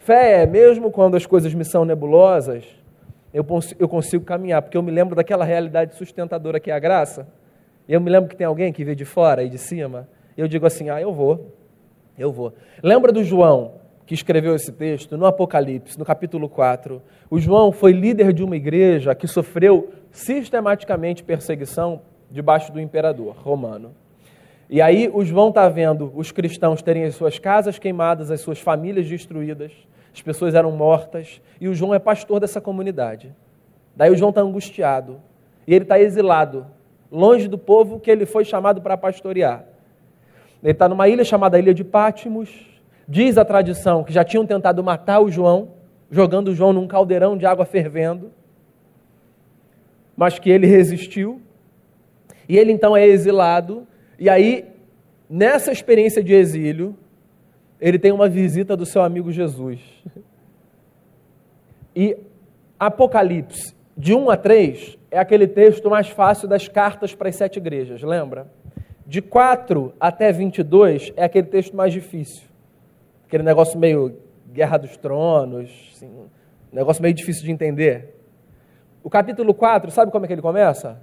Fé 0.05 0.43
é, 0.43 0.47
mesmo 0.47 0.91
quando 0.91 1.17
as 1.17 1.25
coisas 1.25 1.55
me 1.55 1.65
são 1.65 1.85
nebulosas, 1.85 2.65
eu, 3.33 3.47
eu 3.79 3.89
consigo 3.89 4.25
caminhar, 4.25 4.61
porque 4.61 4.77
eu 4.77 4.83
me 4.83 4.91
lembro 4.91 5.15
daquela 5.15 5.45
realidade 5.45 5.95
sustentadora 5.95 6.59
que 6.59 6.73
é 6.73 6.75
a 6.75 6.79
graça. 6.81 7.29
Eu 7.89 8.01
me 8.01 8.11
lembro 8.11 8.29
que 8.29 8.35
tem 8.35 8.45
alguém 8.45 8.73
que 8.73 8.85
vê 8.85 8.97
de 8.97 9.05
fora 9.05 9.45
e 9.45 9.49
de 9.49 9.59
cima. 9.59 10.09
E 10.37 10.41
eu 10.41 10.49
digo 10.49 10.67
assim: 10.67 10.91
ah, 10.91 11.01
eu 11.01 11.13
vou. 11.13 11.55
Eu 12.19 12.33
vou. 12.33 12.53
Lembra 12.83 13.13
do 13.13 13.23
João, 13.23 13.75
que 14.05 14.13
escreveu 14.13 14.57
esse 14.57 14.73
texto 14.73 15.17
no 15.17 15.25
Apocalipse, 15.25 15.97
no 15.97 16.05
capítulo 16.05 16.49
4? 16.49 17.01
O 17.31 17.39
João 17.39 17.71
foi 17.71 17.93
líder 17.93 18.33
de 18.33 18.43
uma 18.43 18.57
igreja 18.57 19.15
que 19.15 19.29
sofreu 19.29 19.93
sistematicamente 20.11 21.23
perseguição 21.23 22.03
debaixo 22.29 22.73
do 22.73 22.81
imperador 22.81 23.37
romano. 23.37 23.95
E 24.69 24.83
aí 24.83 25.09
o 25.15 25.25
João 25.25 25.51
está 25.51 25.69
vendo 25.69 26.13
os 26.17 26.33
cristãos 26.33 26.83
terem 26.83 27.05
as 27.05 27.15
suas 27.15 27.39
casas 27.39 27.79
queimadas, 27.79 28.33
as 28.33 28.41
suas 28.41 28.59
famílias 28.59 29.09
destruídas, 29.09 29.73
as 30.15 30.21
pessoas 30.23 30.55
eram 30.55 30.73
mortas, 30.73 31.41
e 31.61 31.69
o 31.69 31.75
João 31.75 31.95
é 31.95 31.99
pastor 31.99 32.41
dessa 32.41 32.61
comunidade. 32.61 33.35
Daí 33.97 34.11
o 34.11 34.17
João 34.17 34.31
está 34.31 34.41
angustiado, 34.41 35.21
e 35.67 35.75
ele 35.75 35.85
está 35.85 35.99
exilado 35.99 36.67
longe 37.13 37.47
do 37.47 37.59
povo 37.59 38.01
que 38.01 38.11
ele 38.11 38.25
foi 38.25 38.45
chamado 38.45 38.81
para 38.81 38.97
pastorear. 38.97 39.67
Ele 40.63 40.73
está 40.73 40.89
numa 40.89 41.09
ilha 41.09 41.25
chamada 41.25 41.59
Ilha 41.59 41.75
de 41.75 41.85
Pátimos. 41.85 42.49
Diz 43.07 43.37
a 43.37 43.45
tradição 43.45 44.03
que 44.03 44.13
já 44.13 44.25
tinham 44.25 44.47
tentado 44.47 44.83
matar 44.83 45.21
o 45.21 45.31
João, 45.31 45.73
jogando 46.11 46.49
o 46.49 46.55
João 46.55 46.73
num 46.73 46.87
caldeirão 46.87 47.37
de 47.37 47.45
água 47.45 47.67
fervendo, 47.67 48.31
mas 50.17 50.39
que 50.39 50.49
ele 50.49 50.67
resistiu. 50.67 51.43
E 52.49 52.57
ele 52.57 52.73
então 52.73 52.97
é 52.97 53.07
exilado. 53.07 53.87
E 54.19 54.31
aí, 54.31 54.65
nessa 55.29 55.73
experiência 55.73 56.23
de 56.23 56.33
exílio, 56.33 56.97
ele 57.83 57.99
tem 57.99 58.13
uma 58.13 58.29
visita 58.29 58.77
do 58.77 58.87
seu 58.87 59.03
amigo 59.03 59.33
Jesus. 59.33 59.81
E 61.95 62.17
Apocalipse 62.79 63.75
de 63.97 64.15
1 64.15 64.31
a 64.31 64.37
3 64.37 64.99
é 65.11 65.19
aquele 65.19 65.49
texto 65.49 65.91
mais 65.91 66.09
fácil 66.09 66.47
das 66.47 66.69
cartas 66.69 67.13
para 67.13 67.29
as 67.29 67.37
sete 67.37 67.57
igrejas, 67.59 68.01
lembra? 68.03 68.47
De 69.05 69.21
4 69.21 69.93
até 69.99 70.31
22 70.31 71.13
é 71.17 71.25
aquele 71.25 71.49
texto 71.49 71.77
mais 71.77 71.93
difícil. 71.93 72.45
Aquele 73.27 73.43
negócio 73.43 73.77
meio 73.79 74.17
Guerra 74.53 74.79
dos 74.79 74.97
Tronos, 74.97 75.69
assim, 75.93 76.07
um 76.07 76.29
negócio 76.73 77.03
meio 77.03 77.13
difícil 77.15 77.45
de 77.45 77.51
entender. 77.51 78.15
O 79.03 79.11
capítulo 79.11 79.53
4, 79.53 79.91
sabe 79.91 80.13
como 80.13 80.25
é 80.25 80.29
que 80.29 80.35
ele 80.35 80.41
começa? 80.41 81.03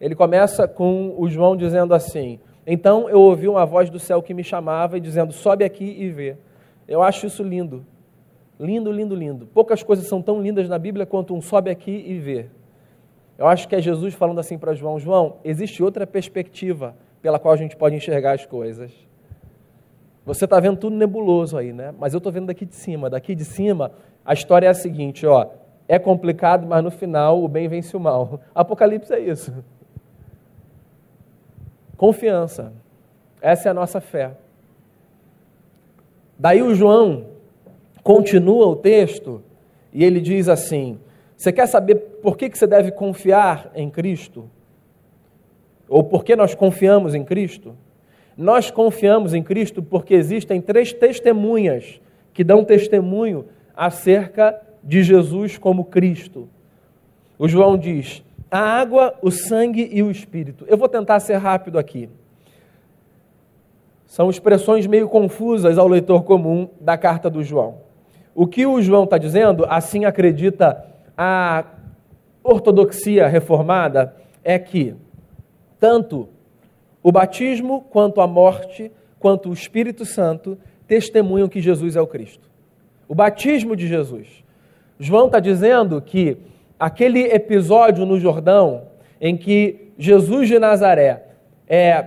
Ele 0.00 0.14
começa 0.14 0.68
com 0.68 1.14
o 1.18 1.28
João 1.28 1.56
dizendo 1.56 1.92
assim: 1.92 2.38
Então 2.66 3.08
eu 3.08 3.20
ouvi 3.20 3.48
uma 3.48 3.66
voz 3.66 3.90
do 3.90 3.98
céu 3.98 4.22
que 4.22 4.32
me 4.32 4.44
chamava 4.44 4.96
e 4.96 5.00
dizendo: 5.00 5.32
Sobe 5.32 5.64
aqui 5.64 5.84
e 5.84 6.08
vê. 6.10 6.36
Eu 6.86 7.02
acho 7.02 7.26
isso 7.26 7.42
lindo. 7.42 7.84
Lindo, 8.58 8.92
lindo, 8.92 9.14
lindo. 9.14 9.46
Poucas 9.46 9.82
coisas 9.82 10.06
são 10.06 10.22
tão 10.22 10.40
lindas 10.40 10.68
na 10.68 10.78
Bíblia 10.78 11.04
quanto 11.04 11.34
um 11.34 11.40
sobe 11.40 11.70
aqui 11.70 12.04
e 12.06 12.18
vê. 12.18 12.46
Eu 13.36 13.46
acho 13.48 13.66
que 13.66 13.74
é 13.74 13.80
Jesus 13.80 14.14
falando 14.14 14.38
assim 14.38 14.56
para 14.56 14.74
João: 14.74 14.98
João, 14.98 15.36
existe 15.44 15.82
outra 15.82 16.06
perspectiva 16.06 16.94
pela 17.20 17.38
qual 17.38 17.54
a 17.54 17.56
gente 17.56 17.76
pode 17.76 17.96
enxergar 17.96 18.32
as 18.32 18.46
coisas. 18.46 18.92
Você 20.24 20.44
está 20.44 20.60
vendo 20.60 20.76
tudo 20.76 20.94
nebuloso 20.94 21.58
aí, 21.58 21.72
né? 21.72 21.92
Mas 21.98 22.12
eu 22.12 22.18
estou 22.18 22.30
vendo 22.30 22.46
daqui 22.46 22.64
de 22.64 22.76
cima. 22.76 23.10
Daqui 23.10 23.34
de 23.34 23.44
cima, 23.44 23.90
a 24.24 24.32
história 24.32 24.66
é 24.66 24.70
a 24.70 24.74
seguinte: 24.74 25.26
ó, 25.26 25.48
é 25.88 25.98
complicado, 25.98 26.66
mas 26.66 26.84
no 26.84 26.90
final 26.90 27.42
o 27.42 27.48
bem 27.48 27.66
vence 27.66 27.96
o 27.96 28.00
mal. 28.00 28.40
Apocalipse 28.54 29.12
é 29.12 29.18
isso. 29.18 29.52
Confiança. 32.02 32.72
Essa 33.40 33.68
é 33.68 33.70
a 33.70 33.74
nossa 33.74 34.00
fé. 34.00 34.32
Daí 36.36 36.60
o 36.60 36.74
João 36.74 37.26
continua 38.02 38.66
o 38.66 38.74
texto 38.74 39.40
e 39.92 40.04
ele 40.04 40.20
diz 40.20 40.48
assim: 40.48 40.98
Você 41.36 41.52
quer 41.52 41.68
saber 41.68 41.94
por 42.20 42.36
que, 42.36 42.50
você 42.50 42.66
deve 42.66 42.90
confiar 42.90 43.70
em 43.76 43.88
Cristo? 43.88 44.50
Ou 45.88 46.02
por 46.02 46.24
que 46.24 46.34
nós 46.34 46.56
confiamos 46.56 47.14
em 47.14 47.22
Cristo? 47.22 47.76
Nós 48.36 48.68
confiamos 48.68 49.32
em 49.32 49.40
Cristo 49.40 49.80
porque 49.80 50.12
existem 50.12 50.60
três 50.60 50.92
testemunhas 50.92 52.00
que 52.34 52.42
dão 52.42 52.64
testemunho 52.64 53.46
acerca 53.76 54.60
de 54.82 55.04
Jesus 55.04 55.56
como 55.56 55.84
Cristo. 55.84 56.48
O 57.38 57.46
João 57.46 57.78
diz: 57.78 58.24
a 58.52 58.58
água, 58.58 59.14
o 59.22 59.30
sangue 59.30 59.88
e 59.90 60.02
o 60.02 60.10
espírito. 60.10 60.66
Eu 60.68 60.76
vou 60.76 60.86
tentar 60.86 61.18
ser 61.20 61.36
rápido 61.36 61.78
aqui. 61.78 62.10
São 64.06 64.28
expressões 64.28 64.86
meio 64.86 65.08
confusas 65.08 65.78
ao 65.78 65.88
leitor 65.88 66.22
comum 66.22 66.68
da 66.78 66.98
carta 66.98 67.30
do 67.30 67.42
João. 67.42 67.78
O 68.34 68.46
que 68.46 68.66
o 68.66 68.82
João 68.82 69.04
está 69.04 69.16
dizendo, 69.16 69.64
assim 69.70 70.04
acredita 70.04 70.84
a 71.16 71.64
ortodoxia 72.44 73.26
reformada, 73.26 74.14
é 74.44 74.58
que 74.58 74.94
tanto 75.80 76.28
o 77.02 77.10
batismo, 77.10 77.80
quanto 77.88 78.20
a 78.20 78.26
morte, 78.26 78.92
quanto 79.18 79.48
o 79.48 79.54
Espírito 79.54 80.04
Santo 80.04 80.58
testemunham 80.86 81.48
que 81.48 81.62
Jesus 81.62 81.96
é 81.96 82.02
o 82.02 82.06
Cristo. 82.06 82.50
O 83.08 83.14
batismo 83.14 83.74
de 83.74 83.86
Jesus. 83.86 84.44
João 85.00 85.26
está 85.26 85.40
dizendo 85.40 86.02
que 86.02 86.36
aquele 86.82 87.26
episódio 87.26 88.04
no 88.04 88.18
Jordão 88.18 88.88
em 89.20 89.36
que 89.36 89.92
Jesus 89.96 90.48
de 90.48 90.58
Nazaré 90.58 91.22
é 91.68 92.06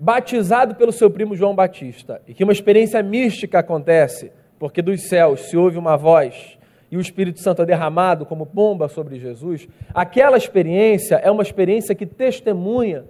batizado 0.00 0.74
pelo 0.76 0.92
seu 0.92 1.10
primo 1.10 1.36
João 1.36 1.54
Batista 1.54 2.22
e 2.26 2.32
que 2.32 2.42
uma 2.42 2.54
experiência 2.54 3.02
mística 3.02 3.58
acontece, 3.58 4.32
porque 4.58 4.80
dos 4.80 5.02
céus 5.02 5.40
se 5.40 5.58
ouve 5.58 5.76
uma 5.76 5.94
voz 5.94 6.56
e 6.90 6.96
o 6.96 7.00
Espírito 7.02 7.38
Santo 7.40 7.60
é 7.60 7.66
derramado 7.66 8.24
como 8.24 8.46
pomba 8.46 8.88
sobre 8.88 9.18
Jesus, 9.18 9.68
aquela 9.92 10.38
experiência 10.38 11.16
é 11.16 11.30
uma 11.30 11.42
experiência 11.42 11.94
que 11.94 12.06
testemunha 12.06 13.04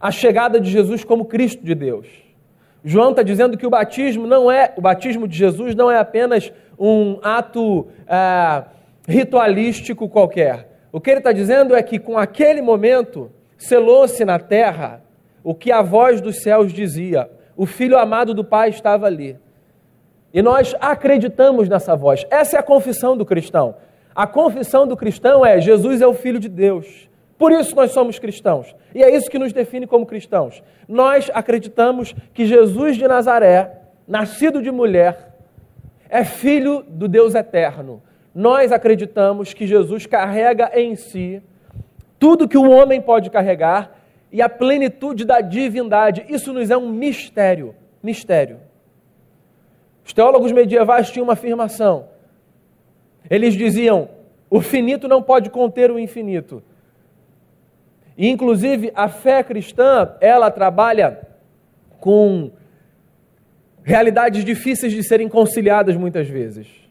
a 0.00 0.12
chegada 0.12 0.60
de 0.60 0.70
Jesus 0.70 1.02
como 1.02 1.24
Cristo 1.24 1.64
de 1.64 1.74
Deus. 1.74 2.06
João 2.84 3.10
está 3.10 3.24
dizendo 3.24 3.58
que 3.58 3.66
o 3.66 3.70
batismo 3.70 4.24
não 4.24 4.48
é, 4.48 4.72
o 4.76 4.80
batismo 4.80 5.26
de 5.26 5.36
Jesus 5.36 5.74
não 5.74 5.90
é 5.90 5.98
apenas 5.98 6.52
um 6.78 7.18
ato 7.24 7.88
é, 8.06 8.64
ritualístico 9.06 10.08
qualquer. 10.08 10.68
O 10.92 11.00
que 11.00 11.10
ele 11.10 11.18
está 11.18 11.32
dizendo 11.32 11.74
é 11.74 11.82
que 11.82 11.98
com 11.98 12.16
aquele 12.16 12.62
momento 12.62 13.30
selou-se 13.56 14.24
na 14.24 14.38
terra 14.38 15.02
o 15.42 15.54
que 15.54 15.70
a 15.70 15.82
voz 15.82 16.20
dos 16.20 16.42
céus 16.42 16.72
dizia. 16.72 17.30
O 17.56 17.66
filho 17.66 17.98
amado 17.98 18.32
do 18.34 18.44
Pai 18.44 18.70
estava 18.70 19.06
ali. 19.06 19.38
E 20.32 20.42
nós 20.42 20.74
acreditamos 20.80 21.68
nessa 21.68 21.94
voz. 21.94 22.26
Essa 22.30 22.56
é 22.56 22.58
a 22.60 22.62
confissão 22.62 23.16
do 23.16 23.24
cristão. 23.24 23.76
A 24.14 24.26
confissão 24.26 24.86
do 24.86 24.96
cristão 24.96 25.44
é: 25.44 25.60
Jesus 25.60 26.00
é 26.00 26.06
o 26.06 26.14
Filho 26.14 26.40
de 26.40 26.48
Deus. 26.48 27.08
Por 27.36 27.52
isso 27.52 27.74
nós 27.74 27.90
somos 27.90 28.18
cristãos. 28.18 28.74
E 28.94 29.02
é 29.02 29.14
isso 29.14 29.30
que 29.30 29.38
nos 29.38 29.52
define 29.52 29.86
como 29.86 30.06
cristãos. 30.06 30.62
Nós 30.88 31.30
acreditamos 31.34 32.14
que 32.32 32.46
Jesus 32.46 32.96
de 32.96 33.06
Nazaré, 33.06 33.82
nascido 34.06 34.62
de 34.62 34.70
mulher, 34.70 35.34
é 36.08 36.24
filho 36.24 36.84
do 36.88 37.08
Deus 37.08 37.34
eterno. 37.34 38.02
Nós 38.34 38.72
acreditamos 38.72 39.54
que 39.54 39.66
Jesus 39.66 40.06
carrega 40.06 40.70
em 40.74 40.96
si 40.96 41.40
tudo 42.18 42.48
que 42.48 42.58
o 42.58 42.70
homem 42.70 43.00
pode 43.00 43.30
carregar 43.30 43.96
e 44.32 44.42
a 44.42 44.48
plenitude 44.48 45.24
da 45.24 45.40
divindade. 45.40 46.24
Isso 46.28 46.52
nos 46.52 46.70
é 46.70 46.76
um 46.76 46.88
mistério. 46.88 47.74
Mistério. 48.02 48.58
Os 50.04 50.12
teólogos 50.12 50.50
medievais 50.50 51.10
tinham 51.10 51.24
uma 51.24 51.34
afirmação. 51.34 52.08
Eles 53.30 53.54
diziam: 53.54 54.08
o 54.50 54.60
finito 54.60 55.06
não 55.06 55.22
pode 55.22 55.50
conter 55.50 55.90
o 55.90 55.98
infinito. 55.98 56.62
E, 58.16 58.28
inclusive, 58.28 58.92
a 58.94 59.08
fé 59.08 59.42
cristã, 59.42 60.14
ela 60.20 60.50
trabalha 60.50 61.20
com 62.00 62.50
realidades 63.82 64.44
difíceis 64.44 64.92
de 64.92 65.02
serem 65.02 65.28
conciliadas 65.28 65.96
muitas 65.96 66.28
vezes. 66.28 66.83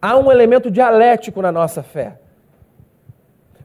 Há 0.00 0.16
um 0.16 0.30
elemento 0.30 0.70
dialético 0.70 1.40
na 1.42 1.50
nossa 1.50 1.82
fé. 1.82 2.18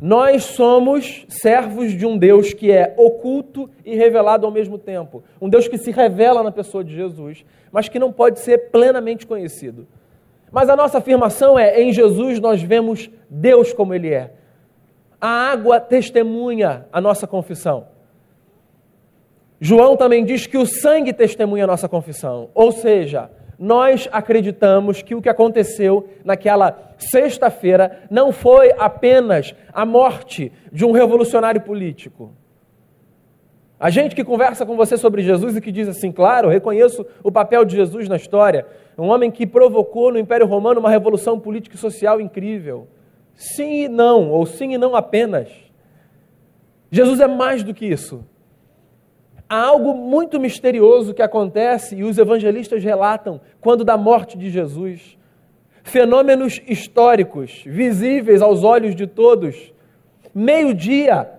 Nós 0.02 0.46
somos 0.46 1.28
servos 1.30 1.91
de 1.91 2.08
um 2.08 2.17
Deus 2.17 2.54
que 2.54 2.72
é 2.72 2.96
oculto 2.98 3.70
e 3.86 3.96
revelado 3.96 4.48
ao 4.48 4.52
mesmo 4.52 4.80
tempo. 4.80 5.24
Um 5.39 5.48
Deus 5.48 5.67
que 5.67 5.78
se 5.78 5.91
revela 5.91 6.41
na 6.41 6.52
pessoa 6.52 6.84
de 6.84 6.96
Jesus, 6.96 7.46
mas 7.72 7.88
que 7.88 8.00
não 8.00 8.12
pode 8.12 8.39
ser 8.39 8.72
plenamente 8.72 9.28
conhecido. 9.28 9.88
Mas 10.52 10.70
a 10.70 10.76
nossa 10.76 10.98
afirmação 10.98 11.58
é: 11.58 11.80
em 11.80 11.94
Jesus 11.94 12.39
nós 12.39 12.63
vemos 12.63 13.12
Deus 13.30 13.72
como 13.74 13.94
Ele 13.94 14.12
é. 14.12 14.32
A 15.20 15.52
água 15.52 15.80
testemunha 15.80 16.88
a 16.91 17.00
nossa 17.00 17.28
confissão. 17.28 17.86
João 19.60 19.96
também 19.96 20.26
diz 20.26 20.48
que 20.48 20.58
o 20.58 20.65
sangue 20.65 21.13
testemunha 21.13 21.65
a 21.65 21.67
nossa 21.67 21.88
confissão. 21.88 22.50
Ou 22.56 22.72
seja, 22.72 23.30
nós 23.62 24.10
acreditamos 24.12 25.04
que 25.04 25.13
o 25.13 25.21
que 25.21 25.30
aconteceu 25.30 26.10
naquela 26.26 26.95
sexta-feira 26.97 28.02
não 28.10 28.32
foi 28.32 28.74
apenas 28.76 29.54
a 29.71 29.86
morte 29.86 30.52
de 30.71 30.84
um 30.84 30.91
revolucionário 30.91 31.62
político. 31.62 32.34
A 33.80 33.91
gente 33.91 34.15
que 34.15 34.24
conversa 34.24 34.65
com 34.65 34.76
você 34.76 34.97
sobre 34.97 35.21
Jesus 35.21 35.56
e 35.56 35.62
que 35.62 35.71
diz 35.71 35.88
assim, 35.88 36.12
claro, 36.12 36.50
reconheço 36.50 37.06
o 37.24 37.32
papel 37.32 37.63
de 37.63 37.76
Jesus 37.76 38.10
na 38.10 38.15
história, 38.15 38.65
um 38.97 39.10
homem 39.10 39.30
que 39.30 39.45
provocou 39.45 40.12
no 40.12 40.17
Império 40.17 40.47
Romano 40.47 40.80
uma 40.80 40.89
revolução 40.89 41.39
política 41.39 41.76
e 41.76 41.80
social 41.80 42.19
incrível. 42.19 42.88
Sim 43.36 43.84
e 43.84 43.88
não, 43.88 44.32
ou 44.32 44.43
sim 44.47 44.74
e 44.74 44.78
não 44.78 44.95
apenas. 44.95 45.50
Jesus 46.89 47.19
é 47.19 47.28
mais 47.28 47.63
do 47.63 47.76
que 47.76 47.86
isso. 47.86 48.26
Há 49.52 49.66
algo 49.66 49.94
muito 49.94 50.40
misterioso 50.40 51.14
que 51.14 51.22
acontece 51.22 51.98
e 51.98 52.06
os 52.06 52.18
evangelistas 52.18 52.82
relatam 52.82 53.42
quando 53.60 53.84
da 53.84 53.98
morte 53.98 54.38
de 54.38 54.50
Jesus. 54.50 55.18
Fenômenos 55.84 56.62
históricos, 56.66 57.62
visíveis 57.66 58.42
aos 58.42 58.64
olhos 58.64 58.96
de 58.96 59.06
todos. 59.06 59.74
Meio-dia, 60.34 61.30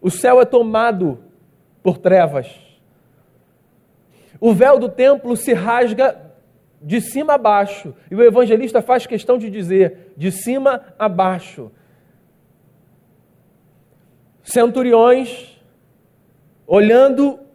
o 0.00 0.10
céu 0.10 0.40
é 0.40 0.46
tomado 0.46 1.18
por 1.82 1.98
trevas. 1.98 2.50
O 4.40 4.54
véu 4.54 4.78
do 4.78 4.88
templo 4.88 5.36
se 5.36 5.52
rasga 5.52 6.18
de 6.80 6.98
cima 6.98 7.34
a 7.34 7.38
baixo. 7.38 7.94
E 8.10 8.14
o 8.14 8.22
evangelista 8.22 8.80
faz 8.80 9.06
questão 9.06 9.36
de 9.36 9.50
dizer: 9.50 10.14
de 10.16 10.32
cima 10.32 10.94
a 10.98 11.10
baixo. 11.10 11.70
Centuriões, 14.42 15.60
olhando 16.66 17.49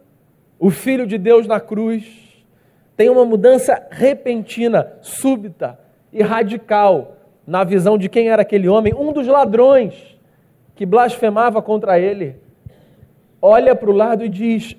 o 0.58 0.70
Filho 0.70 1.06
de 1.06 1.18
Deus 1.18 1.46
na 1.46 1.60
cruz, 1.60 2.04
tem 2.96 3.10
uma 3.10 3.24
mudança 3.24 3.86
repentina, 3.90 4.94
súbita 5.02 5.78
e 6.12 6.22
radical 6.22 7.16
na 7.46 7.62
visão 7.62 7.98
de 7.98 8.08
quem 8.08 8.28
era 8.28 8.42
aquele 8.42 8.68
homem, 8.68 8.94
um 8.94 9.12
dos 9.12 9.26
ladrões 9.26 10.18
que 10.74 10.86
blasfemava 10.86 11.60
contra 11.60 11.98
ele. 11.98 12.36
Olha 13.40 13.74
para 13.74 13.90
o 13.90 13.94
lado 13.94 14.24
e 14.24 14.28
diz: 14.28 14.76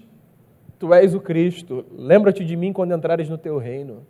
Tu 0.80 0.94
és 0.94 1.14
o 1.14 1.20
Cristo, 1.20 1.86
lembra-te 1.92 2.44
de 2.44 2.56
mim 2.56 2.74
quando 2.74 2.94
entrares 2.94 3.30
no 3.30 3.38
teu 3.38 3.58
reino. 3.58 4.06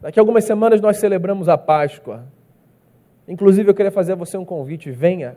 Daqui 0.00 0.18
a 0.18 0.22
algumas 0.22 0.44
semanas 0.44 0.80
nós 0.80 0.98
celebramos 0.98 1.48
a 1.48 1.58
Páscoa. 1.58 2.24
Inclusive, 3.28 3.70
eu 3.70 3.74
queria 3.74 3.92
fazer 3.92 4.12
a 4.12 4.16
você 4.16 4.36
um 4.36 4.44
convite: 4.44 4.90
venha 4.90 5.36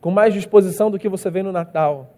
com 0.00 0.10
mais 0.10 0.34
disposição 0.34 0.90
do 0.90 0.98
que 0.98 1.08
você 1.08 1.30
vem 1.30 1.42
no 1.42 1.52
Natal. 1.52 2.14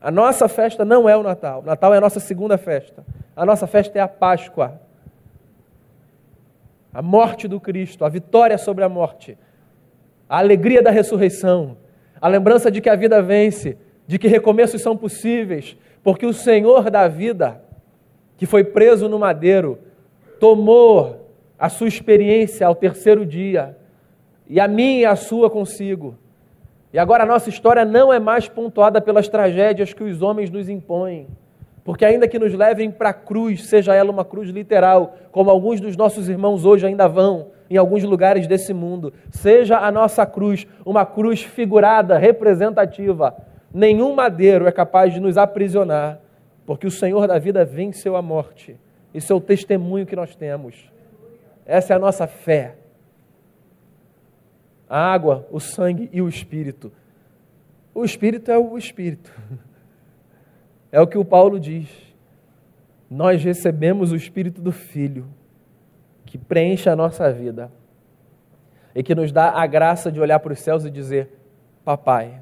A 0.00 0.10
nossa 0.10 0.48
festa 0.48 0.84
não 0.84 1.08
é 1.08 1.16
o 1.16 1.22
Natal. 1.22 1.62
Natal 1.62 1.92
é 1.92 1.98
a 1.98 2.00
nossa 2.00 2.20
segunda 2.20 2.56
festa. 2.56 3.04
A 3.36 3.44
nossa 3.44 3.66
festa 3.66 3.98
é 3.98 4.00
a 4.00 4.08
Páscoa. 4.08 4.80
A 6.92 7.02
morte 7.02 7.46
do 7.46 7.60
Cristo, 7.60 8.04
a 8.04 8.08
vitória 8.08 8.56
sobre 8.56 8.82
a 8.82 8.88
morte, 8.88 9.38
a 10.28 10.38
alegria 10.38 10.82
da 10.82 10.90
ressurreição, 10.90 11.76
a 12.20 12.26
lembrança 12.26 12.70
de 12.70 12.80
que 12.80 12.88
a 12.88 12.96
vida 12.96 13.22
vence, 13.22 13.78
de 14.06 14.18
que 14.18 14.26
recomeços 14.26 14.82
são 14.82 14.96
possíveis, 14.96 15.76
porque 16.02 16.26
o 16.26 16.32
Senhor 16.32 16.90
da 16.90 17.06
vida, 17.06 17.62
que 18.36 18.46
foi 18.46 18.64
preso 18.64 19.08
no 19.08 19.18
madeiro, 19.18 19.78
tomou 20.40 21.30
a 21.56 21.68
sua 21.68 21.86
experiência 21.86 22.66
ao 22.66 22.74
terceiro 22.74 23.24
dia, 23.24 23.76
e 24.48 24.58
a 24.58 24.66
minha 24.66 25.00
e 25.00 25.04
a 25.04 25.14
sua 25.14 25.48
consigo. 25.48 26.18
E 26.92 26.98
agora 26.98 27.22
a 27.22 27.26
nossa 27.26 27.48
história 27.48 27.84
não 27.84 28.12
é 28.12 28.18
mais 28.18 28.48
pontuada 28.48 29.00
pelas 29.00 29.28
tragédias 29.28 29.92
que 29.92 30.02
os 30.02 30.22
homens 30.22 30.50
nos 30.50 30.68
impõem. 30.68 31.28
Porque, 31.84 32.04
ainda 32.04 32.28
que 32.28 32.38
nos 32.38 32.52
levem 32.52 32.90
para 32.90 33.10
a 33.10 33.14
cruz, 33.14 33.66
seja 33.66 33.94
ela 33.94 34.10
uma 34.10 34.24
cruz 34.24 34.50
literal, 34.50 35.16
como 35.32 35.50
alguns 35.50 35.80
dos 35.80 35.96
nossos 35.96 36.28
irmãos 36.28 36.64
hoje 36.64 36.86
ainda 36.86 37.08
vão 37.08 37.48
em 37.70 37.76
alguns 37.76 38.02
lugares 38.02 38.46
desse 38.46 38.74
mundo, 38.74 39.12
seja 39.30 39.78
a 39.78 39.90
nossa 39.90 40.26
cruz 40.26 40.66
uma 40.84 41.06
cruz 41.06 41.42
figurada, 41.42 42.18
representativa, 42.18 43.36
nenhum 43.72 44.14
madeiro 44.14 44.66
é 44.66 44.72
capaz 44.72 45.14
de 45.14 45.20
nos 45.20 45.38
aprisionar 45.38 46.20
porque 46.70 46.86
o 46.86 46.90
Senhor 46.90 47.26
da 47.26 47.36
vida 47.36 47.64
venceu 47.64 48.14
a 48.14 48.22
morte. 48.22 48.76
Isso 49.12 49.32
é 49.32 49.34
o 49.34 49.40
testemunho 49.40 50.06
que 50.06 50.14
nós 50.14 50.36
temos. 50.36 50.88
Essa 51.66 51.94
é 51.94 51.96
a 51.96 51.98
nossa 51.98 52.28
fé. 52.28 52.76
A 54.90 55.12
água, 55.12 55.46
o 55.52 55.60
sangue 55.60 56.10
e 56.12 56.20
o 56.20 56.28
espírito. 56.28 56.92
O 57.94 58.04
espírito 58.04 58.50
é 58.50 58.58
o 58.58 58.76
espírito. 58.76 59.32
É 60.92 61.00
o 61.00 61.06
que 61.06 61.16
o 61.16 61.24
Paulo 61.24 61.60
diz. 61.60 61.88
Nós 63.08 63.44
recebemos 63.44 64.10
o 64.10 64.16
espírito 64.16 64.60
do 64.60 64.72
filho 64.72 65.28
que 66.26 66.36
preenche 66.36 66.90
a 66.90 66.96
nossa 66.96 67.32
vida 67.32 67.70
e 68.92 69.00
que 69.00 69.14
nos 69.14 69.30
dá 69.30 69.50
a 69.50 69.64
graça 69.68 70.10
de 70.10 70.20
olhar 70.20 70.40
para 70.40 70.52
os 70.52 70.58
céus 70.58 70.84
e 70.84 70.90
dizer: 70.90 71.30
Papai. 71.84 72.40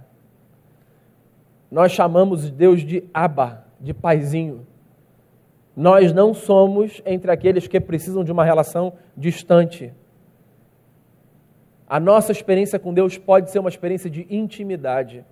Nós 1.71 1.93
chamamos 1.93 2.51
Deus 2.51 2.81
de 2.81 3.05
Abba, 3.13 3.67
de 3.79 3.93
paizinho. 3.93 4.67
Nós 5.77 6.13
não 6.13 6.33
somos 6.33 7.03
entre 7.05 7.31
aqueles 7.31 7.69
que 7.69 7.79
precisam 7.79 8.25
de 8.25 8.33
uma 8.33 8.45
relação 8.45 8.95
distante. 9.17 9.93
A 11.89 11.99
nossa 11.99 12.33
experiência 12.33 12.79
com 12.79 12.93
Deus 12.93 13.17
pode 13.17 13.51
ser 13.51 13.59
uma 13.59 13.69
experiência 13.69 14.11
de 14.11 14.27
intimidade. 14.29 15.25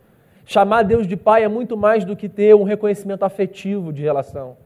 Chamar 0.46 0.84
Deus 0.84 1.06
de 1.06 1.16
Pai 1.16 1.44
é 1.44 1.48
muito 1.48 1.76
mais 1.76 2.04
do 2.04 2.16
que 2.16 2.28
ter 2.28 2.54
um 2.54 2.62
reconhecimento 2.62 3.24
afetivo 3.24 3.92
de 3.92 4.02
relação. 4.02 4.56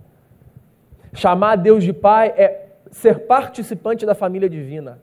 Chamar 1.12 1.56
Deus 1.56 1.82
de 1.82 1.92
Pai 1.92 2.32
é 2.36 2.66
ser 2.92 3.20
participante 3.20 4.06
da 4.06 4.14
família 4.14 4.48
divina. 4.48 5.00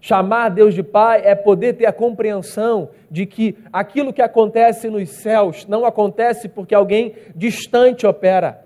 Chamar 0.00 0.50
Deus 0.50 0.74
de 0.74 0.82
Pai 0.82 1.22
é 1.24 1.34
poder 1.34 1.74
ter 1.74 1.86
a 1.86 1.92
compreensão 1.92 2.90
de 3.10 3.26
que 3.26 3.58
aquilo 3.72 4.12
que 4.12 4.22
acontece 4.22 4.88
nos 4.88 5.08
céus 5.10 5.66
não 5.66 5.84
acontece 5.84 6.48
porque 6.48 6.74
alguém 6.74 7.14
distante 7.34 8.06
opera. 8.06 8.64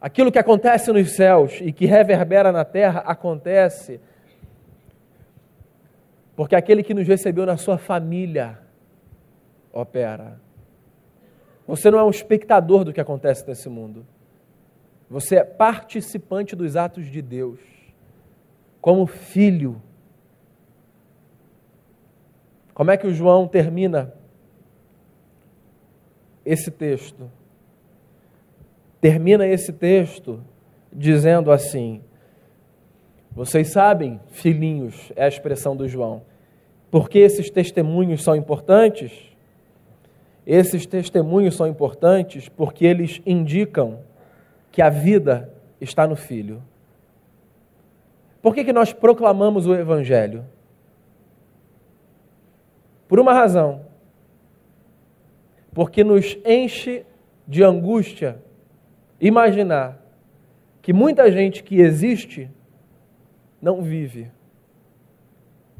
Aquilo 0.00 0.30
que 0.30 0.38
acontece 0.38 0.92
nos 0.92 1.14
céus 1.16 1.60
e 1.60 1.72
que 1.72 1.86
reverbera 1.86 2.52
na 2.52 2.64
terra 2.64 3.02
acontece 3.06 4.00
porque 6.36 6.56
aquele 6.56 6.82
que 6.82 6.94
nos 6.94 7.06
recebeu 7.06 7.46
na 7.46 7.56
sua 7.56 7.78
família 7.78 8.58
opera. 9.72 10.40
Você 11.66 11.90
não 11.90 11.98
é 11.98 12.04
um 12.04 12.10
espectador 12.10 12.84
do 12.84 12.92
que 12.92 13.00
acontece 13.00 13.46
nesse 13.46 13.68
mundo. 13.68 14.06
Você 15.08 15.36
é 15.36 15.44
participante 15.44 16.56
dos 16.56 16.76
atos 16.76 17.06
de 17.06 17.22
Deus, 17.22 17.60
como 18.80 19.06
filho. 19.06 19.80
Como 22.72 22.90
é 22.90 22.96
que 22.96 23.06
o 23.06 23.14
João 23.14 23.46
termina 23.46 24.12
esse 26.44 26.70
texto? 26.70 27.30
Termina 29.00 29.46
esse 29.46 29.72
texto 29.72 30.42
dizendo 30.92 31.52
assim: 31.52 32.02
Vocês 33.34 33.68
sabem, 33.68 34.20
filhinhos, 34.28 35.12
é 35.16 35.24
a 35.24 35.28
expressão 35.28 35.74
do 35.74 35.88
João, 35.88 36.22
porque 36.88 37.18
esses 37.18 37.50
testemunhos 37.50 38.22
são 38.22 38.36
importantes? 38.36 39.34
Esses 40.46 40.86
testemunhos 40.86 41.56
são 41.56 41.66
importantes 41.66 42.48
porque 42.48 42.84
eles 42.84 43.20
indicam 43.26 43.98
que 44.70 44.80
a 44.80 44.88
vida 44.88 45.52
está 45.80 46.06
no 46.06 46.14
Filho. 46.14 46.62
Por 48.40 48.54
que, 48.54 48.62
que 48.62 48.72
nós 48.72 48.92
proclamamos 48.92 49.66
o 49.66 49.74
Evangelho? 49.74 50.44
Por 53.08 53.18
uma 53.18 53.32
razão. 53.32 53.86
Porque 55.72 56.04
nos 56.04 56.38
enche 56.44 57.04
de 57.48 57.64
angústia 57.64 58.38
imaginar 59.20 60.00
que 60.80 60.92
muita 60.92 61.32
gente 61.32 61.64
que 61.64 61.80
existe 61.80 62.50
não 63.64 63.80
vive. 63.80 64.30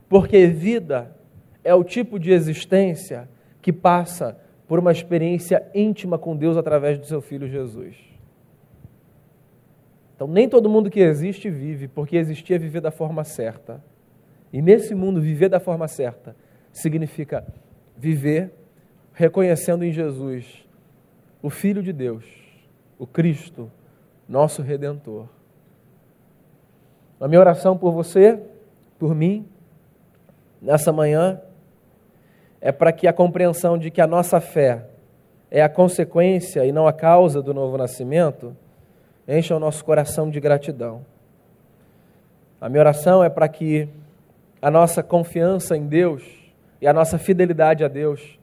Porque 0.09 0.47
vida 0.47 1.15
é 1.63 1.75
o 1.75 1.85
tipo 1.85 2.19
de 2.19 2.33
existência 2.33 3.29
que 3.61 3.73
passa 3.73 4.41
por 4.67 4.79
uma 4.79 4.91
experiência 4.91 5.63
íntima 5.75 6.19
com 6.19 6.35
Deus 6.35 6.57
através 6.57 6.99
do 6.99 7.05
seu 7.05 7.21
Filho 7.21 7.47
Jesus. 7.47 7.95
Então, 10.17 10.27
nem 10.27 10.49
todo 10.49 10.71
mundo 10.71 10.89
que 10.89 11.01
existe 11.01 11.51
vive, 11.51 11.87
porque 11.87 12.17
existir 12.17 12.55
é 12.55 12.59
viver 12.59 12.81
da 12.81 12.91
forma 12.91 13.23
certa. 13.23 13.85
E 14.51 14.63
nesse 14.63 14.95
mundo, 14.95 15.21
viver 15.21 15.51
da 15.51 15.61
forma 15.61 15.87
certa 15.87 16.35
significa 16.73 17.47
viver 17.97 18.51
reconhecendo 19.13 19.85
em 19.85 19.93
Jesus 19.93 20.67
o 21.43 21.51
Filho 21.51 21.83
de 21.83 21.93
Deus, 21.93 22.25
o 22.99 23.07
Cristo, 23.07 23.71
nosso 24.27 24.63
Redentor. 24.63 25.29
A 27.25 27.27
minha 27.27 27.41
oração 27.41 27.75
por 27.75 27.91
você, 27.91 28.39
por 28.99 29.15
mim, 29.15 29.49
nessa 30.61 30.93
manhã, 30.93 31.41
é 32.61 32.71
para 32.71 32.93
que 32.93 33.09
a 33.09 33.15
compreensão 33.15 33.79
de 33.79 33.91
que 33.91 34.03
a 34.03 34.07
nossa 34.07 34.43
fé 34.43 34.85
é 35.51 35.63
a 35.63 35.69
consequência 35.71 36.67
e 36.67 36.71
não 36.71 36.87
a 36.87 36.93
causa 36.93 37.41
do 37.41 37.55
novo 37.55 37.79
nascimento 37.79 38.55
encha 39.27 39.57
o 39.57 39.59
nosso 39.59 39.83
coração 39.87 40.29
de 40.29 40.39
gratidão. 40.39 41.01
A 42.61 42.69
minha 42.69 42.83
oração 42.83 43.25
é 43.25 43.31
para 43.31 43.49
que 43.49 43.89
a 44.61 44.71
nossa 44.71 45.03
confiança 45.03 45.75
em 45.79 45.87
Deus 45.87 46.23
e 46.79 46.87
a 46.87 46.93
nossa 46.93 47.17
fidelidade 47.17 47.83
a 47.83 47.89
Deus 47.89 48.39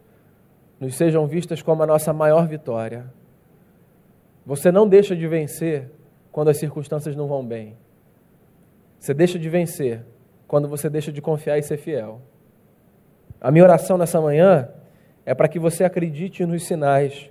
nos 0.79 0.95
sejam 0.95 1.27
vistas 1.27 1.61
como 1.61 1.83
a 1.83 1.85
nossa 1.85 2.11
maior 2.11 2.47
vitória. 2.47 3.05
Você 4.43 4.71
não 4.71 4.89
deixa 4.89 5.15
de 5.15 5.27
vencer 5.27 5.91
quando 6.31 6.47
as 6.47 6.57
circunstâncias 6.57 7.15
não 7.15 7.27
vão 7.27 7.45
bem. 7.45 7.77
Você 9.01 9.15
deixa 9.15 9.39
de 9.39 9.49
vencer 9.49 10.05
quando 10.47 10.67
você 10.67 10.87
deixa 10.87 11.11
de 11.11 11.23
confiar 11.23 11.57
e 11.57 11.63
ser 11.63 11.77
fiel. 11.77 12.21
A 13.41 13.49
minha 13.49 13.63
oração 13.63 13.97
nessa 13.97 14.21
manhã 14.21 14.69
é 15.25 15.33
para 15.33 15.47
que 15.47 15.57
você 15.57 15.83
acredite 15.83 16.45
nos 16.45 16.67
sinais 16.67 17.27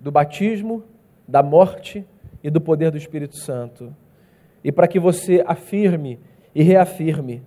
do 0.00 0.10
batismo, 0.10 0.82
da 1.26 1.40
morte 1.40 2.04
e 2.42 2.50
do 2.50 2.60
poder 2.60 2.90
do 2.90 2.98
Espírito 2.98 3.36
Santo. 3.36 3.94
E 4.64 4.72
para 4.72 4.88
que 4.88 4.98
você 4.98 5.44
afirme 5.46 6.18
e 6.52 6.60
reafirme, 6.64 7.40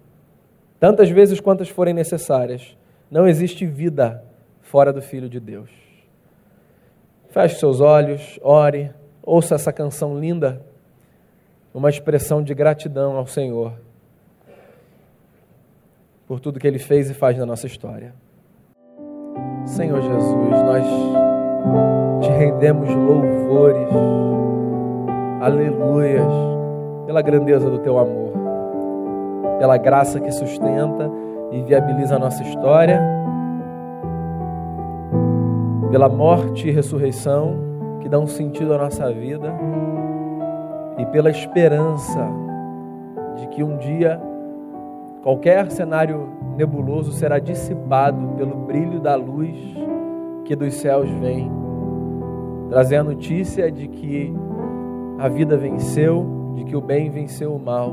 tantas 0.80 1.10
vezes 1.10 1.42
quantas 1.42 1.68
forem 1.68 1.94
necessárias, 1.94 2.78
não 3.12 3.28
existe 3.28 3.66
vida 3.66 4.24
fora 4.62 4.94
do 4.94 5.02
Filho 5.02 5.28
de 5.28 5.42
Deus. 5.42 5.70
Feche 7.28 7.60
seus 7.60 7.82
olhos, 7.82 8.40
ore, 8.42 8.90
ouça 9.22 9.56
essa 9.56 9.74
canção 9.74 10.18
linda, 10.18 10.66
uma 11.76 11.90
expressão 11.90 12.42
de 12.42 12.54
gratidão 12.54 13.18
ao 13.18 13.28
Senhor 13.28 13.74
por 16.26 16.40
tudo 16.40 16.58
que 16.58 16.66
Ele 16.66 16.80
fez 16.80 17.10
e 17.10 17.14
faz 17.14 17.38
na 17.38 17.46
nossa 17.46 17.68
história. 17.68 18.14
Senhor 19.66 20.02
Jesus, 20.02 20.64
nós 20.64 20.86
te 22.24 22.30
rendemos 22.30 22.90
louvores 22.90 23.90
aleluias, 25.42 26.26
pela 27.06 27.22
grandeza 27.22 27.70
do 27.70 27.80
teu 27.80 28.00
amor, 28.00 28.32
pela 29.60 29.78
graça 29.78 30.22
que 30.22 30.32
sustenta 30.32 31.12
e 31.52 31.62
viabiliza 31.62 32.16
a 32.16 32.20
nossa 32.20 32.42
história, 32.42 33.02
pela 35.92 36.08
morte 36.08 36.70
e 36.70 36.72
ressurreição 36.72 38.00
que 38.02 38.08
dão 38.08 38.26
sentido 38.26 38.74
à 38.74 38.78
nossa 38.78 39.12
vida 39.12 39.54
e 40.98 41.06
pela 41.08 41.30
esperança 41.30 42.28
de 43.38 43.48
que 43.48 43.64
um 43.64 43.78
dia 43.78 44.22
qualquer 45.22 45.70
cenário 45.72 46.30
nebuloso 46.56 47.12
será 47.12 47.40
dissipado 47.40 48.36
pelo 48.38 48.56
brilho 48.56 49.00
da 49.00 49.16
luz 49.16 49.58
que 50.46 50.56
dos 50.56 50.76
céus 50.76 51.10
vem, 51.10 51.52
trazer 52.70 52.98
a 52.98 53.04
notícia 53.04 53.72
de 53.72 53.88
que 53.88 54.34
a 55.18 55.28
vida 55.28 55.58
venceu, 55.58 56.54
de 56.56 56.64
que 56.64 56.76
o 56.76 56.82
bem 56.82 57.10
venceu 57.10 57.56
o 57.56 57.60
mal. 57.60 57.92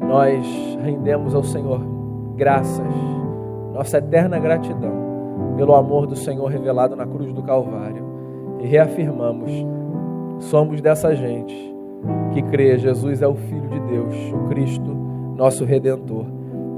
Nós 0.00 0.46
rendemos 0.82 1.34
ao 1.34 1.42
Senhor 1.42 1.80
graças, 2.34 2.86
nossa 3.74 3.98
eterna 3.98 4.38
gratidão 4.38 5.06
pelo 5.56 5.74
amor 5.74 6.06
do 6.06 6.16
Senhor 6.16 6.46
revelado 6.46 6.96
na 6.96 7.06
cruz 7.06 7.32
do 7.32 7.42
Calvário. 7.42 8.04
E 8.60 8.66
reafirmamos: 8.66 9.50
somos 10.38 10.80
dessa 10.80 11.14
gente 11.14 11.77
que 12.32 12.42
crê, 12.42 12.78
Jesus 12.78 13.22
é 13.22 13.26
o 13.26 13.34
Filho 13.34 13.68
de 13.68 13.80
Deus, 13.80 14.14
o 14.32 14.48
Cristo, 14.48 14.94
nosso 15.36 15.64
Redentor. 15.64 16.26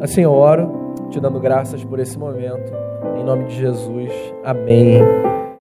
Assim 0.01 0.23
eu 0.23 0.33
oro, 0.33 0.95
te 1.11 1.21
dando 1.21 1.41
graças 1.41 1.85
por 1.85 1.99
esse 1.99 2.19
momento. 2.19 2.73
Em 3.19 3.25
nome 3.25 3.45
de 3.45 3.57
Jesus. 3.57 4.13
Amém. 4.45 5.01